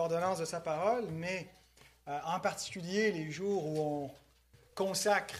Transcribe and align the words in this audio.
l'ordonnance 0.00 0.38
de 0.38 0.46
sa 0.46 0.60
parole, 0.60 1.04
mais 1.12 1.46
euh, 2.08 2.18
en 2.24 2.40
particulier 2.40 3.12
les 3.12 3.30
jours 3.30 3.66
où 3.66 3.78
on 3.78 4.10
consacre 4.74 5.34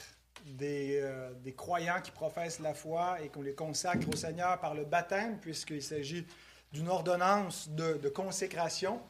des, 0.44 1.00
euh, 1.00 1.32
des, 1.42 1.54
croyants 1.54 2.02
qui 2.02 2.10
professent 2.10 2.60
la 2.60 2.74
foi 2.74 3.22
et 3.22 3.30
qu'on 3.30 3.40
les 3.40 3.54
consacre 3.54 4.06
au 4.12 4.16
Seigneur 4.16 4.60
par 4.60 4.74
le 4.74 4.84
baptême, 4.84 5.38
puisqu'il 5.40 5.82
s'agit 5.82 6.26
d'une 6.74 6.88
ordonnance 6.88 7.70
de, 7.70 8.06
consécration, 8.10 9.00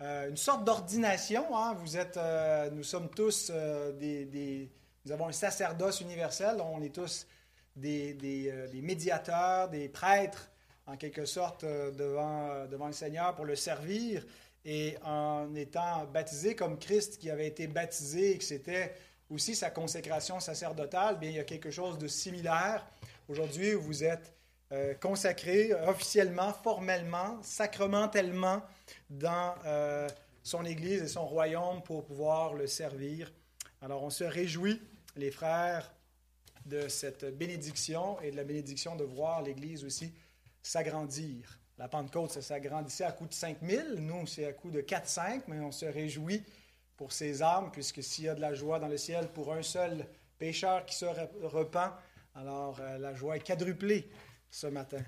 euh, 0.00 0.30
une 0.30 0.36
sorte 0.36 0.64
d'ordination. 0.64 1.56
Hein. 1.56 1.74
Vous 1.78 1.96
êtes, 1.96 2.18
nous 2.72 2.82
sommes 2.82 3.08
tous 3.08 3.52
des, 4.00 4.24
des, 4.24 4.68
Nous 5.04 5.12
avons 5.12 5.28
un 5.28 5.32
sacerdoce 5.32 6.00
universel, 6.00 6.56
on 6.60 6.82
est 6.82 6.92
tous 6.92 7.24
des, 7.76 8.14
des 8.14 8.80
médiateurs, 8.82 9.68
des 9.68 9.88
prêtres, 9.88 10.50
en 10.88 10.96
quelque 10.96 11.24
sorte, 11.24 11.64
devant, 11.64 12.66
devant 12.66 12.88
le 12.88 12.92
Seigneur 12.92 13.36
pour 13.36 13.44
le 13.44 13.54
servir. 13.54 14.24
Et 14.70 14.98
en 15.02 15.54
étant 15.54 16.04
baptisé 16.04 16.54
comme 16.54 16.78
Christ 16.78 17.16
qui 17.16 17.30
avait 17.30 17.46
été 17.46 17.66
baptisé 17.66 18.32
et 18.32 18.38
que 18.38 18.44
c'était 18.44 18.94
aussi 19.30 19.56
sa 19.56 19.70
consécration 19.70 20.40
sacerdotale, 20.40 21.18
bien, 21.18 21.30
il 21.30 21.36
y 21.36 21.38
a 21.38 21.44
quelque 21.44 21.70
chose 21.70 21.96
de 21.96 22.06
similaire. 22.06 22.86
Aujourd'hui, 23.30 23.72
vous 23.72 24.04
êtes 24.04 24.30
euh, 24.72 24.92
consacré 24.92 25.72
officiellement, 25.72 26.52
formellement, 26.52 27.38
sacramentellement 27.42 28.60
dans 29.08 29.54
euh, 29.64 30.06
son 30.42 30.66
Église 30.66 31.00
et 31.00 31.08
son 31.08 31.26
royaume 31.26 31.82
pour 31.82 32.04
pouvoir 32.04 32.52
le 32.52 32.66
servir. 32.66 33.32
Alors, 33.80 34.02
on 34.02 34.10
se 34.10 34.24
réjouit, 34.24 34.82
les 35.16 35.30
frères, 35.30 35.90
de 36.66 36.88
cette 36.88 37.24
bénédiction 37.38 38.20
et 38.20 38.32
de 38.32 38.36
la 38.36 38.44
bénédiction 38.44 38.96
de 38.96 39.04
voir 39.04 39.40
l'Église 39.40 39.82
aussi 39.82 40.12
s'agrandir. 40.62 41.58
La 41.78 41.86
Pentecôte, 41.86 42.32
ça 42.32 42.42
s'agrandissait 42.42 43.04
à 43.04 43.12
coup 43.12 43.26
de 43.26 43.32
5 43.32 43.58
000. 43.62 43.82
Nous, 43.98 44.26
c'est 44.26 44.46
à 44.46 44.52
coup 44.52 44.70
de 44.70 44.80
4-5, 44.80 45.42
mais 45.46 45.60
on 45.60 45.70
se 45.70 45.86
réjouit 45.86 46.42
pour 46.96 47.12
ces 47.12 47.40
âmes, 47.40 47.70
puisque 47.72 48.02
s'il 48.02 48.24
y 48.24 48.28
a 48.28 48.34
de 48.34 48.40
la 48.40 48.52
joie 48.52 48.80
dans 48.80 48.88
le 48.88 48.96
ciel 48.96 49.28
pour 49.28 49.52
un 49.52 49.62
seul 49.62 50.04
pécheur 50.38 50.84
qui 50.86 50.96
se 50.96 51.06
repent, 51.42 51.92
alors 52.34 52.76
euh, 52.80 52.98
la 52.98 53.14
joie 53.14 53.36
est 53.36 53.46
quadruplée 53.46 54.10
ce 54.50 54.66
matin. 54.66 55.02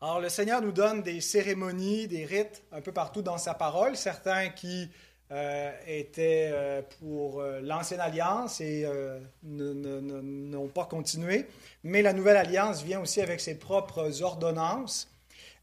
Alors 0.00 0.20
le 0.20 0.30
Seigneur 0.30 0.62
nous 0.62 0.72
donne 0.72 1.02
des 1.02 1.20
cérémonies, 1.20 2.08
des 2.08 2.24
rites 2.24 2.62
un 2.72 2.80
peu 2.80 2.92
partout 2.92 3.20
dans 3.20 3.36
sa 3.36 3.52
parole, 3.52 3.96
certains 3.96 4.48
qui 4.48 4.90
euh, 5.30 5.72
étaient 5.86 6.48
euh, 6.52 6.80
pour 7.00 7.42
l'ancienne 7.42 8.00
alliance 8.00 8.62
et 8.62 8.86
n'ont 9.42 10.68
pas 10.68 10.86
continué, 10.86 11.46
mais 11.82 12.00
la 12.00 12.14
nouvelle 12.14 12.38
alliance 12.38 12.82
vient 12.82 13.00
aussi 13.00 13.20
avec 13.20 13.40
ses 13.40 13.58
propres 13.58 14.22
ordonnances 14.22 15.10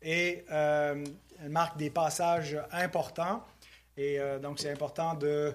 et 0.06 0.46
elle 0.48 1.50
marque 1.50 1.78
des 1.78 1.90
passages 1.90 2.58
importants. 2.72 3.44
Et 3.98 4.20
euh, 4.20 4.40
donc, 4.40 4.60
c'est 4.60 4.72
important 4.72 5.18
euh, 5.24 5.52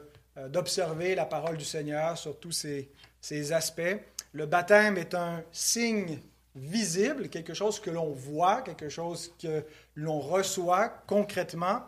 d'observer 0.48 1.14
la 1.14 1.24
parole 1.24 1.56
du 1.56 1.64
Seigneur 1.64 2.16
sur 2.16 2.38
tous 2.38 2.52
ces, 2.52 2.90
ces, 3.20 3.52
aspects. 3.52 3.96
Le 4.32 4.46
baptême 4.46 4.96
est 4.96 5.14
un 5.14 5.42
signe 5.52 6.18
visible, 6.54 7.28
quelque 7.28 7.54
chose 7.54 7.80
que 7.80 7.90
l'on 7.90 8.10
voit, 8.10 8.62
quelque 8.62 8.88
chose 8.88 9.32
que 9.40 9.64
l'on 9.94 10.20
reçoit 10.20 10.88
concrètement, 11.06 11.82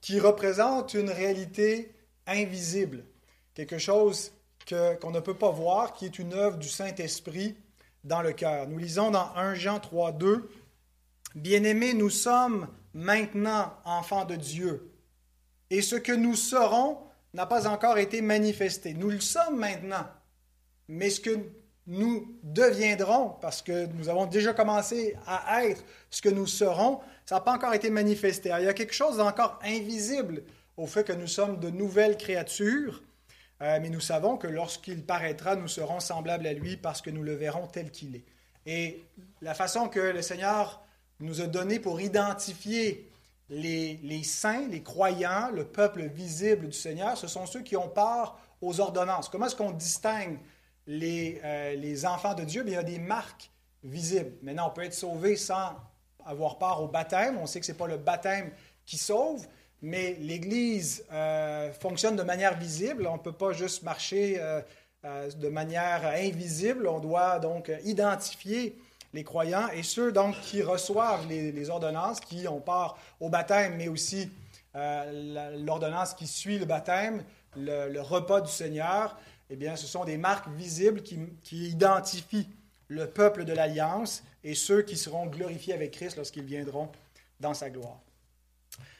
qui 0.00 0.20
représente 0.20 0.94
une 0.94 1.10
réalité 1.10 1.92
invisible, 2.26 3.04
quelque 3.54 3.78
chose 3.78 4.32
qu'on 4.68 5.10
ne 5.10 5.20
peut 5.20 5.34
pas 5.34 5.50
voir, 5.50 5.92
qui 5.92 6.06
est 6.06 6.18
une 6.18 6.32
œuvre 6.34 6.58
du 6.58 6.68
Saint-Esprit 6.68 7.56
dans 8.02 8.22
le 8.22 8.32
cœur. 8.32 8.68
Nous 8.68 8.78
lisons 8.78 9.10
dans 9.10 9.34
1 9.34 9.54
Jean 9.54 9.80
3, 9.80 10.12
2, 10.12 10.48
Bien-aimés, 11.34 11.94
nous 11.94 12.10
sommes 12.10 12.68
maintenant 12.92 13.72
enfants 13.84 14.24
de 14.24 14.36
Dieu 14.36 14.92
et 15.68 15.82
ce 15.82 15.96
que 15.96 16.12
nous 16.12 16.36
serons 16.36 16.98
n'a 17.32 17.46
pas 17.46 17.66
encore 17.66 17.98
été 17.98 18.22
manifesté. 18.22 18.94
Nous 18.94 19.10
le 19.10 19.18
sommes 19.18 19.58
maintenant, 19.58 20.06
mais 20.86 21.10
ce 21.10 21.20
que 21.20 21.36
nous 21.88 22.38
deviendrons, 22.44 23.30
parce 23.40 23.62
que 23.62 23.86
nous 23.86 24.08
avons 24.08 24.26
déjà 24.26 24.54
commencé 24.54 25.16
à 25.26 25.64
être 25.64 25.84
ce 26.08 26.22
que 26.22 26.28
nous 26.28 26.46
serons, 26.46 27.00
ça 27.26 27.34
n'a 27.34 27.40
pas 27.40 27.52
encore 27.52 27.74
été 27.74 27.90
manifesté. 27.90 28.52
il 28.56 28.64
y 28.64 28.68
a 28.68 28.72
quelque 28.72 28.94
chose 28.94 29.16
d'encore 29.16 29.58
invisible 29.64 30.44
au 30.76 30.86
fait 30.86 31.02
que 31.02 31.12
nous 31.12 31.26
sommes 31.26 31.58
de 31.58 31.68
nouvelles 31.68 32.16
créatures, 32.16 33.02
euh, 33.60 33.80
mais 33.82 33.90
nous 33.90 34.00
savons 34.00 34.36
que 34.36 34.46
lorsqu'il 34.46 35.04
paraîtra, 35.04 35.56
nous 35.56 35.68
serons 35.68 35.98
semblables 35.98 36.46
à 36.46 36.52
lui 36.52 36.76
parce 36.76 37.02
que 37.02 37.10
nous 37.10 37.24
le 37.24 37.34
verrons 37.34 37.66
tel 37.66 37.90
qu'il 37.90 38.14
est. 38.14 38.24
Et 38.66 39.04
la 39.42 39.54
façon 39.54 39.88
que 39.88 39.98
le 39.98 40.22
Seigneur 40.22 40.83
nous 41.24 41.40
a 41.40 41.46
donné 41.46 41.78
pour 41.78 42.00
identifier 42.00 43.10
les, 43.50 44.22
saints, 44.22 44.68
les 44.68 44.82
croyants, 44.82 45.50
le 45.52 45.64
peuple 45.64 46.02
visible 46.02 46.68
du 46.68 46.76
Seigneur, 46.76 47.16
ce 47.16 47.26
sont 47.26 47.46
ceux 47.46 47.62
qui 47.62 47.76
ont 47.76 47.88
part 47.88 48.38
aux 48.60 48.80
ordonnances. 48.80 49.28
Comment 49.28 49.46
est-ce 49.46 49.56
qu'on 49.56 49.70
distingue 49.70 50.38
les, 50.86 51.40
euh, 51.44 51.74
les, 51.74 52.06
enfants 52.06 52.34
de 52.34 52.44
Dieu? 52.44 52.64
Il 52.66 52.72
y 52.72 52.76
a 52.76 52.82
des 52.82 52.98
marques 52.98 53.50
visibles. 53.82 54.32
Maintenant, 54.42 54.68
on 54.68 54.70
peut 54.70 54.84
être 54.84 54.94
sauvé 54.94 55.36
sans 55.36 55.74
avoir 56.24 56.58
part 56.58 56.82
au 56.82 56.88
baptême. 56.88 57.38
On 57.38 57.46
sait 57.46 57.60
que 57.60 57.66
ce 57.66 57.72
n'est 57.72 57.78
pas 57.78 57.86
le 57.86 57.98
baptême 57.98 58.50
qui 58.86 58.96
sauve, 58.96 59.46
mais 59.82 60.16
l'Église 60.20 61.04
euh, 61.12 61.72
fonctionne 61.72 62.16
de 62.16 62.22
manière 62.22 62.58
visible. 62.58 63.06
On 63.06 63.14
ne 63.14 63.22
peut 63.22 63.32
pas 63.32 63.52
juste 63.52 63.82
marcher 63.82 64.36
euh, 64.38 64.62
de 65.02 65.48
manière 65.48 66.06
invisible. 66.06 66.88
On 66.88 66.98
doit 66.98 67.38
donc 67.38 67.70
identifier 67.84 68.78
les 69.14 69.22
croyants 69.22 69.68
et 69.68 69.84
ceux 69.84 70.12
donc 70.12 70.38
qui 70.40 70.60
reçoivent 70.62 71.26
les, 71.28 71.70
ordonnances, 71.70 72.20
qui 72.20 72.46
ont 72.48 72.60
part 72.60 72.98
au 73.20 73.30
baptême, 73.30 73.76
mais 73.76 73.86
aussi 73.88 74.30
euh, 74.74 75.52
l'ordonnance 75.64 76.14
qui 76.14 76.26
suit 76.26 76.58
le 76.58 76.66
baptême, 76.66 77.22
le, 77.56 78.00
repas 78.00 78.40
du 78.40 78.50
Seigneur, 78.50 79.16
eh 79.50 79.56
bien, 79.56 79.76
ce 79.76 79.86
sont 79.86 80.04
des 80.04 80.18
marques 80.18 80.48
visibles 80.48 81.02
qui, 81.02 81.20
qui 81.44 81.68
identifient 81.68 82.48
le 82.88 83.06
peuple 83.06 83.44
de 83.44 83.52
l'Alliance 83.52 84.24
et 84.42 84.56
ceux 84.56 84.82
qui 84.82 84.96
seront 84.96 85.26
glorifiés 85.26 85.74
avec 85.74 85.92
Christ 85.92 86.16
lorsqu'ils 86.16 86.44
viendront 86.44 86.90
dans 87.38 87.54
sa 87.54 87.70
gloire. 87.70 88.00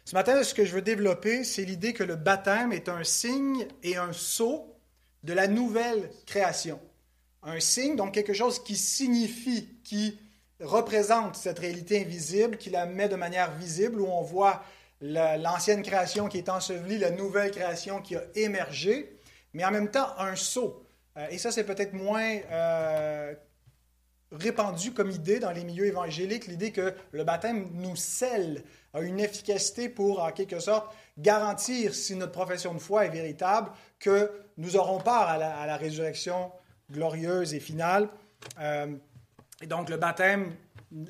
Ce 0.04 0.14
matin, 0.14 0.44
ce 0.44 0.54
que 0.54 0.64
je 0.64 0.74
veux 0.74 0.82
développer, 0.82 1.42
c'est 1.42 1.64
l'idée 1.64 1.92
que 1.92 2.04
le 2.04 2.14
baptême 2.14 2.72
est 2.72 2.88
un 2.88 3.02
signe 3.02 3.66
et 3.82 3.96
un 3.96 4.12
sceau 4.12 4.76
de 5.24 5.32
la 5.32 5.48
nouvelle 5.48 6.08
création 6.24 6.78
un 7.44 7.60
signe, 7.60 7.96
donc 7.96 8.12
quelque 8.12 8.32
chose 8.32 8.62
qui 8.62 8.76
signifie, 8.76 9.68
qui 9.84 10.18
représente 10.60 11.36
cette 11.36 11.58
réalité 11.58 12.00
invisible, 12.00 12.56
qui 12.56 12.70
la 12.70 12.86
met 12.86 13.08
de 13.08 13.16
manière 13.16 13.54
visible, 13.56 14.00
où 14.00 14.06
on 14.06 14.22
voit 14.22 14.62
l'ancienne 15.00 15.82
création 15.82 16.28
qui 16.28 16.38
est 16.38 16.48
ensevelie, 16.48 16.98
la 16.98 17.10
nouvelle 17.10 17.50
création 17.50 18.00
qui 18.00 18.16
a 18.16 18.22
émergé, 18.34 19.18
mais 19.52 19.64
en 19.64 19.70
même 19.70 19.90
temps 19.90 20.08
un 20.18 20.36
saut. 20.36 20.82
Euh, 21.16 21.26
et 21.30 21.38
ça, 21.38 21.52
c'est 21.52 21.64
peut-être 21.64 21.92
moins 21.92 22.38
euh, 22.50 23.34
répandu 24.32 24.92
comme 24.92 25.10
idée 25.10 25.38
dans 25.38 25.52
les 25.52 25.64
milieux 25.64 25.86
évangéliques, 25.86 26.46
l'idée 26.46 26.72
que 26.72 26.94
le 27.12 27.24
baptême 27.24 27.68
nous 27.74 27.96
scelle, 27.96 28.64
a 28.94 29.00
une 29.00 29.20
efficacité 29.20 29.88
pour, 29.88 30.22
en 30.22 30.30
quelque 30.30 30.60
sorte, 30.60 30.94
garantir, 31.18 31.94
si 31.94 32.14
notre 32.14 32.32
profession 32.32 32.72
de 32.74 32.78
foi 32.78 33.06
est 33.06 33.10
véritable, 33.10 33.70
que 33.98 34.30
nous 34.56 34.76
aurons 34.76 35.00
part 35.00 35.28
à 35.28 35.36
la, 35.36 35.56
à 35.56 35.66
la 35.66 35.76
résurrection 35.76 36.52
glorieuse 36.90 37.54
et 37.54 37.60
finale. 37.60 38.08
Euh, 38.60 38.94
et 39.60 39.66
donc, 39.66 39.88
le 39.88 39.96
baptême 39.96 40.54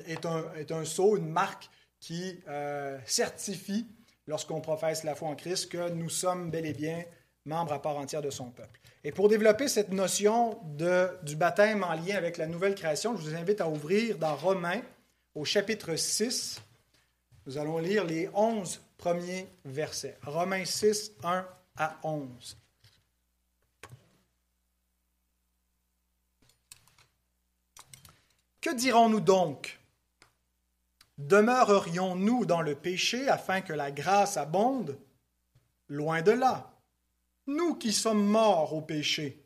est 0.05 0.25
un, 0.25 0.43
est 0.55 0.71
un 0.71 0.85
sceau, 0.85 1.17
une 1.17 1.29
marque 1.29 1.69
qui 1.99 2.39
euh, 2.47 2.97
certifie, 3.05 3.85
lorsqu'on 4.27 4.61
professe 4.61 5.03
la 5.03 5.15
foi 5.15 5.29
en 5.29 5.35
Christ, 5.35 5.71
que 5.71 5.89
nous 5.89 6.09
sommes 6.09 6.51
bel 6.51 6.65
et 6.65 6.73
bien 6.73 7.03
membres 7.45 7.73
à 7.73 7.81
part 7.81 7.97
entière 7.97 8.21
de 8.21 8.29
son 8.29 8.49
peuple. 8.49 8.79
Et 9.03 9.11
pour 9.11 9.29
développer 9.29 9.67
cette 9.67 9.91
notion 9.91 10.57
de, 10.63 11.09
du 11.23 11.35
baptême 11.35 11.83
en 11.83 11.93
lien 11.93 12.15
avec 12.15 12.37
la 12.37 12.47
nouvelle 12.47 12.73
création, 12.73 13.15
je 13.15 13.21
vous 13.21 13.35
invite 13.35 13.61
à 13.61 13.69
ouvrir 13.69 14.17
dans 14.17 14.35
Romains, 14.35 14.81
au 15.35 15.45
chapitre 15.45 15.95
6. 15.95 16.61
Nous 17.45 17.57
allons 17.57 17.77
lire 17.77 18.03
les 18.03 18.29
11 18.33 18.81
premiers 18.97 19.47
versets. 19.63 20.17
Romains 20.25 20.65
6, 20.65 21.11
1 21.23 21.45
à 21.77 21.97
11. 22.03 22.57
Que 28.65 28.73
dirons-nous 28.73 29.19
donc? 29.19 29.79
Demeurerions-nous 31.19 32.47
dans 32.47 32.61
le 32.61 32.73
péché 32.73 33.29
afin 33.29 33.61
que 33.61 33.73
la 33.73 33.91
grâce 33.91 34.37
abonde? 34.37 34.97
Loin 35.87 36.23
de 36.23 36.31
là. 36.31 36.73
Nous 37.45 37.75
qui 37.75 37.93
sommes 37.93 38.25
morts 38.25 38.73
au 38.73 38.81
péché, 38.81 39.45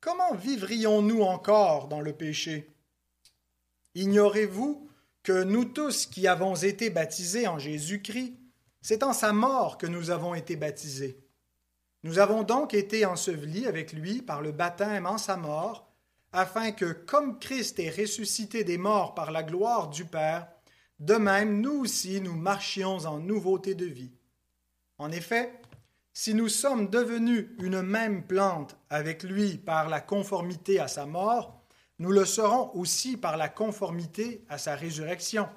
comment 0.00 0.34
vivrions-nous 0.34 1.22
encore 1.22 1.86
dans 1.86 2.00
le 2.00 2.12
péché? 2.12 2.68
Ignorez-vous 3.94 4.90
que 5.22 5.44
nous 5.44 5.66
tous 5.66 6.06
qui 6.06 6.26
avons 6.26 6.56
été 6.56 6.90
baptisés 6.90 7.46
en 7.46 7.60
Jésus-Christ, 7.60 8.34
c'est 8.80 9.04
en 9.04 9.12
sa 9.12 9.32
mort 9.32 9.78
que 9.78 9.86
nous 9.86 10.10
avons 10.10 10.34
été 10.34 10.56
baptisés. 10.56 11.24
Nous 12.02 12.18
avons 12.18 12.42
donc 12.42 12.74
été 12.74 13.06
ensevelis 13.06 13.68
avec 13.68 13.92
lui 13.92 14.22
par 14.22 14.42
le 14.42 14.50
baptême 14.50 15.06
en 15.06 15.18
sa 15.18 15.36
mort, 15.36 15.86
afin 16.36 16.70
que, 16.70 16.92
comme 16.92 17.38
Christ 17.38 17.78
est 17.78 17.88
ressuscité 17.88 18.62
des 18.62 18.76
morts 18.76 19.14
par 19.14 19.30
la 19.30 19.42
gloire 19.42 19.88
du 19.88 20.04
Père, 20.04 20.46
de 20.98 21.14
même 21.14 21.62
nous 21.62 21.80
aussi 21.80 22.20
nous 22.20 22.34
marchions 22.34 22.98
en 23.06 23.18
nouveauté 23.18 23.74
de 23.74 23.86
vie. 23.86 24.12
En 24.98 25.10
effet, 25.10 25.58
si 26.12 26.34
nous 26.34 26.50
sommes 26.50 26.90
devenus 26.90 27.46
une 27.58 27.80
même 27.80 28.26
plante 28.26 28.76
avec 28.90 29.22
lui 29.22 29.56
par 29.56 29.88
la 29.88 30.02
conformité 30.02 30.78
à 30.78 30.88
sa 30.88 31.06
mort, 31.06 31.64
nous 31.98 32.12
le 32.12 32.26
serons 32.26 32.70
aussi 32.74 33.16
par 33.16 33.38
la 33.38 33.48
conformité 33.48 34.44
à 34.50 34.58
sa 34.58 34.74
résurrection, 34.74 35.48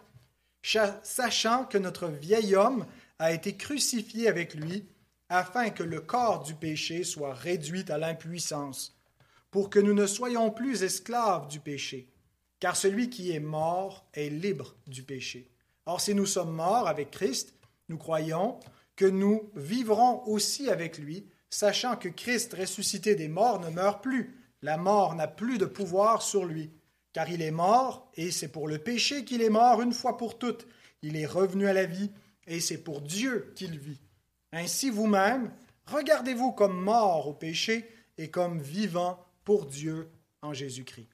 sachant 1.03 1.65
que 1.65 1.77
notre 1.77 2.07
vieil 2.07 2.55
homme 2.55 2.85
a 3.19 3.33
été 3.33 3.57
crucifié 3.57 4.29
avec 4.29 4.53
lui, 4.53 4.87
afin 5.27 5.71
que 5.71 5.83
le 5.83 5.99
corps 5.99 6.43
du 6.43 6.55
péché 6.55 7.03
soit 7.03 7.33
réduit 7.33 7.83
à 7.91 7.97
l'impuissance, 7.97 8.98
pour 9.51 9.69
que 9.69 9.79
nous 9.79 9.93
ne 9.93 10.05
soyons 10.05 10.51
plus 10.51 10.83
esclaves 10.83 11.47
du 11.47 11.59
péché, 11.59 12.09
car 12.59 12.75
celui 12.75 13.09
qui 13.09 13.31
est 13.31 13.39
mort 13.39 14.05
est 14.13 14.29
libre 14.29 14.75
du 14.87 15.03
péché. 15.03 15.49
Or, 15.85 16.01
si 16.01 16.13
nous 16.13 16.25
sommes 16.25 16.53
morts 16.53 16.87
avec 16.87 17.11
Christ, 17.11 17.53
nous 17.87 17.97
croyons 17.97 18.59
que 18.95 19.05
nous 19.05 19.49
vivrons 19.55 20.23
aussi 20.27 20.69
avec 20.69 20.97
lui, 20.97 21.25
sachant 21.49 21.95
que 21.95 22.09
Christ 22.09 22.53
ressuscité 22.53 23.15
des 23.15 23.27
morts 23.27 23.59
ne 23.59 23.69
meurt 23.69 24.03
plus. 24.03 24.35
La 24.61 24.77
mort 24.77 25.15
n'a 25.15 25.27
plus 25.27 25.57
de 25.57 25.65
pouvoir 25.65 26.21
sur 26.21 26.45
lui, 26.45 26.71
car 27.13 27.29
il 27.29 27.41
est 27.41 27.49
mort, 27.49 28.11
et 28.15 28.29
c'est 28.29 28.49
pour 28.49 28.67
le 28.67 28.77
péché 28.77 29.23
qu'il 29.23 29.41
est 29.41 29.49
mort 29.49 29.81
une 29.81 29.93
fois 29.93 30.17
pour 30.17 30.37
toutes. 30.37 30.67
Il 31.01 31.15
est 31.15 31.25
revenu 31.25 31.65
à 31.67 31.73
la 31.73 31.85
vie, 31.85 32.11
et 32.45 32.59
c'est 32.59 32.83
pour 32.83 33.01
Dieu 33.01 33.53
qu'il 33.55 33.79
vit. 33.79 34.01
Ainsi 34.51 34.89
vous-même, 34.89 35.51
regardez-vous 35.85 36.51
comme 36.51 36.79
mort 36.79 37.27
au 37.27 37.33
péché 37.33 37.89
et 38.17 38.29
comme 38.29 38.59
vivant 38.59 39.25
pour 39.49 39.65
Dieu 39.65 40.11
en 40.43 40.53
Jésus-Christ. 40.53 41.09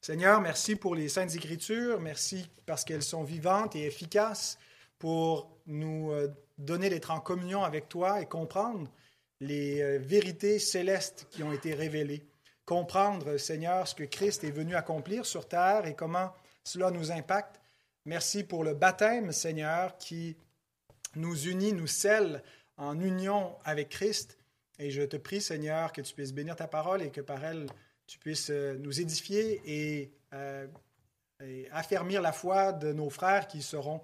Seigneur, 0.00 0.40
merci 0.40 0.74
pour 0.74 0.96
les 0.96 1.08
saintes 1.08 1.36
écritures, 1.36 2.00
merci 2.00 2.50
parce 2.66 2.84
qu'elles 2.84 3.04
sont 3.04 3.22
vivantes 3.22 3.76
et 3.76 3.86
efficaces 3.86 4.58
pour 4.98 5.56
nous 5.68 6.10
euh, 6.10 6.26
donner 6.58 6.90
d'être 6.90 7.12
en 7.12 7.20
communion 7.20 7.62
avec 7.62 7.88
toi 7.88 8.20
et 8.20 8.26
comprendre 8.26 8.90
les 9.38 9.82
euh, 9.82 9.98
vérités 10.00 10.58
célestes 10.58 11.28
qui 11.30 11.44
ont 11.44 11.52
été 11.52 11.72
révélées. 11.72 12.26
Comprendre, 12.64 13.36
Seigneur, 13.36 13.86
ce 13.86 13.94
que 13.94 14.02
Christ 14.02 14.42
est 14.42 14.50
venu 14.50 14.74
accomplir 14.74 15.24
sur 15.24 15.46
terre 15.46 15.86
et 15.86 15.94
comment 15.94 16.32
cela 16.64 16.90
nous 16.90 17.12
impacte. 17.12 17.60
Merci 18.04 18.42
pour 18.42 18.64
le 18.64 18.74
baptême, 18.74 19.30
Seigneur, 19.30 19.96
qui 19.96 20.36
nous 21.14 21.46
unit, 21.46 21.72
nous 21.72 21.86
scelle 21.86 22.42
en 22.76 22.98
union 22.98 23.54
avec 23.64 23.90
Christ. 23.90 24.39
Et 24.80 24.90
je 24.90 25.02
te 25.02 25.18
prie, 25.18 25.42
Seigneur, 25.42 25.92
que 25.92 26.00
tu 26.00 26.14
puisses 26.14 26.32
bénir 26.32 26.56
ta 26.56 26.66
parole 26.66 27.02
et 27.02 27.10
que 27.10 27.20
par 27.20 27.44
elle, 27.44 27.66
tu 28.06 28.18
puisses 28.18 28.48
euh, 28.50 28.76
nous 28.78 28.98
édifier 29.00 29.60
euh, 30.32 30.66
et, 31.44 31.68
affermir 31.70 32.22
la 32.22 32.32
foi 32.32 32.72
de 32.72 32.92
nos 32.92 33.10
frères 33.10 33.46
qui 33.46 33.60
seront 33.60 34.00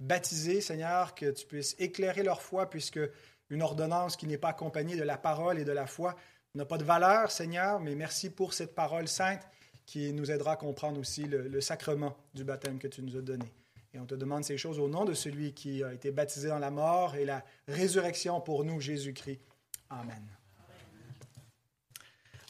baptisés, 0.00 0.60
Seigneur, 0.60 1.14
que 1.14 1.30
tu 1.30 1.46
puisses 1.46 1.74
éclairer 1.78 2.22
leur 2.22 2.42
foi, 2.42 2.68
puisque 2.68 3.00
une 3.48 3.62
ordonnance 3.62 4.16
qui 4.16 4.26
n'est 4.26 4.38
pas 4.38 4.50
accompagnée 4.50 4.96
de 4.96 5.02
la 5.02 5.16
parole 5.16 5.58
et 5.58 5.64
de 5.64 5.72
la 5.72 5.86
foi 5.86 6.14
n'a 6.54 6.66
pas 6.66 6.76
de 6.76 6.84
valeur, 6.84 7.30
Seigneur, 7.30 7.80
mais 7.80 7.94
merci 7.94 8.28
pour 8.28 8.52
cette 8.52 8.74
parole 8.74 9.08
sainte 9.08 9.48
qui 9.86 10.12
nous 10.12 10.30
aidera 10.30 10.52
à 10.52 10.56
comprendre 10.56 11.00
aussi 11.00 11.24
le 11.24 11.60
sacrement 11.62 12.14
du 12.34 12.44
baptême 12.44 12.78
que 12.78 12.88
tu 12.88 13.00
nous 13.00 13.16
as 13.16 13.22
donné. 13.22 13.46
Et 13.94 13.98
on 13.98 14.04
te 14.04 14.14
demande 14.14 14.44
ces 14.44 14.58
choses 14.58 14.78
au 14.78 14.88
nom 14.88 15.06
de 15.06 15.14
celui 15.14 15.54
qui 15.54 15.82
a 15.82 15.94
été 15.94 16.10
baptisé 16.10 16.48
dans 16.48 16.58
la 16.58 16.70
mort 16.70 17.16
et 17.16 17.24
la 17.24 17.42
résurrection 17.66 18.40
pour 18.40 18.64
nous, 18.64 18.80
Jésus-Christ. 18.80 19.40
Amen. 19.90 20.22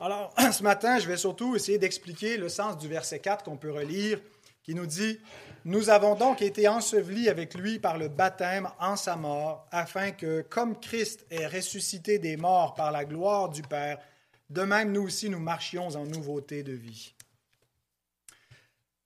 Alors, 0.01 0.33
ce 0.53 0.63
matin, 0.63 0.99
je 0.99 1.09
vais 1.09 1.17
surtout 1.17 1.57
essayer 1.57 1.79
d'expliquer 1.79 2.37
le 2.37 2.49
sens 2.49 2.79
du 2.79 2.89
verset 2.89 3.21
4 3.21 3.45
qu'on 3.45 3.57
peut 3.57 3.73
relire, 3.73 4.21
qui 4.63 4.75
nous 4.75 4.87
dit 4.87 5.21
Nous 5.65 5.91
avons 5.91 6.15
donc 6.15 6.43
été 6.43 6.69
ensevelis 6.69 7.29
avec 7.29 7.55
lui 7.55 7.79
par 7.79 7.99
le 7.99 8.09
baptême 8.09 8.69
en 8.79 8.97
sa 8.97 9.17
mort, 9.17 9.67
afin 9.71 10.13
que, 10.13 10.43
comme 10.43 10.79
Christ 10.79 11.27
est 11.31 11.47
ressuscité 11.47 12.19
des 12.19 12.37
morts 12.37 12.75
par 12.75 12.93
la 12.93 13.05
gloire 13.05 13.49
du 13.49 13.63
Père, 13.63 13.99
de 14.51 14.63
même 14.63 14.93
nous 14.93 15.03
aussi 15.03 15.29
nous 15.29 15.41
marchions 15.41 15.89
en 15.89 16.07
nouveauté 16.07 16.63
de 16.63 16.73
vie. 16.73 17.15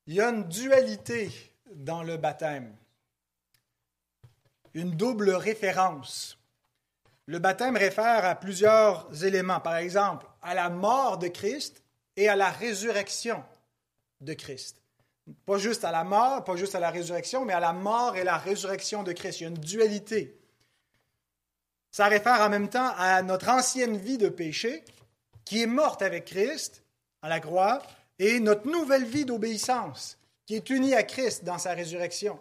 Il 0.06 0.14
y 0.14 0.20
a 0.20 0.30
une 0.30 0.48
dualité 0.48 1.30
dans 1.74 2.02
le 2.02 2.16
baptême, 2.16 2.74
une 4.74 4.90
double 4.90 5.30
référence. 5.30 6.38
Le 7.32 7.38
baptême 7.38 7.78
réfère 7.78 8.26
à 8.26 8.34
plusieurs 8.34 9.24
éléments. 9.24 9.58
Par 9.58 9.76
exemple, 9.76 10.26
à 10.42 10.52
la 10.52 10.68
mort 10.68 11.16
de 11.16 11.28
Christ 11.28 11.82
et 12.14 12.28
à 12.28 12.36
la 12.36 12.50
résurrection 12.50 13.42
de 14.20 14.34
Christ. 14.34 14.82
Pas 15.46 15.56
juste 15.56 15.82
à 15.82 15.90
la 15.90 16.04
mort, 16.04 16.44
pas 16.44 16.56
juste 16.56 16.74
à 16.74 16.78
la 16.78 16.90
résurrection, 16.90 17.46
mais 17.46 17.54
à 17.54 17.60
la 17.60 17.72
mort 17.72 18.18
et 18.18 18.22
la 18.22 18.36
résurrection 18.36 19.02
de 19.02 19.12
Christ. 19.12 19.40
Il 19.40 19.44
y 19.44 19.46
a 19.46 19.48
une 19.48 19.54
dualité. 19.54 20.38
Ça 21.90 22.04
réfère 22.04 22.42
en 22.42 22.50
même 22.50 22.68
temps 22.68 22.92
à 22.98 23.22
notre 23.22 23.48
ancienne 23.48 23.96
vie 23.96 24.18
de 24.18 24.28
péché, 24.28 24.84
qui 25.46 25.62
est 25.62 25.66
morte 25.66 26.02
avec 26.02 26.26
Christ 26.26 26.82
à 27.22 27.30
la 27.30 27.40
croix, 27.40 27.80
et 28.18 28.40
notre 28.40 28.70
nouvelle 28.70 29.06
vie 29.06 29.24
d'obéissance, 29.24 30.18
qui 30.44 30.54
est 30.54 30.68
unie 30.68 30.94
à 30.94 31.02
Christ 31.02 31.44
dans 31.44 31.56
sa 31.56 31.72
résurrection. 31.72 32.38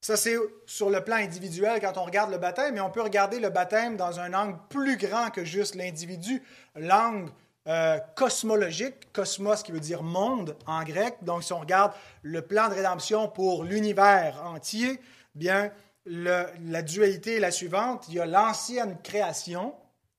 Ça, 0.00 0.16
c'est 0.16 0.36
sur 0.66 0.90
le 0.90 1.02
plan 1.02 1.16
individuel 1.16 1.80
quand 1.80 1.96
on 1.98 2.04
regarde 2.04 2.30
le 2.30 2.38
baptême, 2.38 2.74
mais 2.74 2.80
on 2.80 2.90
peut 2.90 3.02
regarder 3.02 3.40
le 3.40 3.50
baptême 3.50 3.96
dans 3.96 4.20
un 4.20 4.32
angle 4.32 4.58
plus 4.68 4.96
grand 4.96 5.30
que 5.30 5.44
juste 5.44 5.74
l'individu, 5.74 6.42
l'angle 6.76 7.32
euh, 7.66 7.98
cosmologique, 8.14 9.12
cosmos 9.12 9.62
qui 9.62 9.72
veut 9.72 9.80
dire 9.80 10.02
monde 10.02 10.56
en 10.66 10.84
grec. 10.84 11.16
Donc, 11.22 11.42
si 11.42 11.52
on 11.52 11.58
regarde 11.58 11.92
le 12.22 12.42
plan 12.42 12.68
de 12.68 12.74
rédemption 12.74 13.28
pour 13.28 13.64
l'univers 13.64 14.40
entier, 14.44 15.00
bien, 15.34 15.72
la 16.06 16.82
dualité 16.82 17.36
est 17.36 17.40
la 17.40 17.50
suivante. 17.50 18.06
Il 18.08 18.14
y 18.14 18.20
a 18.20 18.26
l'ancienne 18.26 18.96
création 19.02 19.74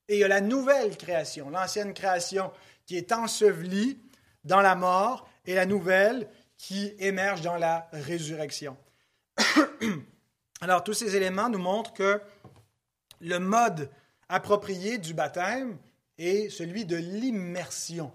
et 0.08 0.16
il 0.16 0.20
y 0.20 0.24
a 0.24 0.28
la 0.28 0.40
nouvelle 0.40 0.96
création. 0.96 1.50
L'ancienne 1.50 1.94
création 1.94 2.52
qui 2.86 2.96
est 2.96 3.12
ensevelie 3.12 3.98
dans 4.44 4.60
la 4.60 4.74
mort 4.74 5.28
et 5.46 5.54
la 5.54 5.66
nouvelle 5.66 6.28
qui 6.56 6.94
émerge 6.98 7.40
dans 7.40 7.56
la 7.56 7.88
résurrection. 7.92 8.76
Alors, 10.60 10.84
tous 10.84 10.94
ces 10.94 11.16
éléments 11.16 11.48
nous 11.48 11.58
montrent 11.58 11.92
que 11.92 12.20
le 13.20 13.38
mode 13.38 13.90
approprié 14.28 14.98
du 14.98 15.14
baptême 15.14 15.76
est 16.18 16.48
celui 16.50 16.84
de 16.84 16.96
l'immersion. 16.96 18.12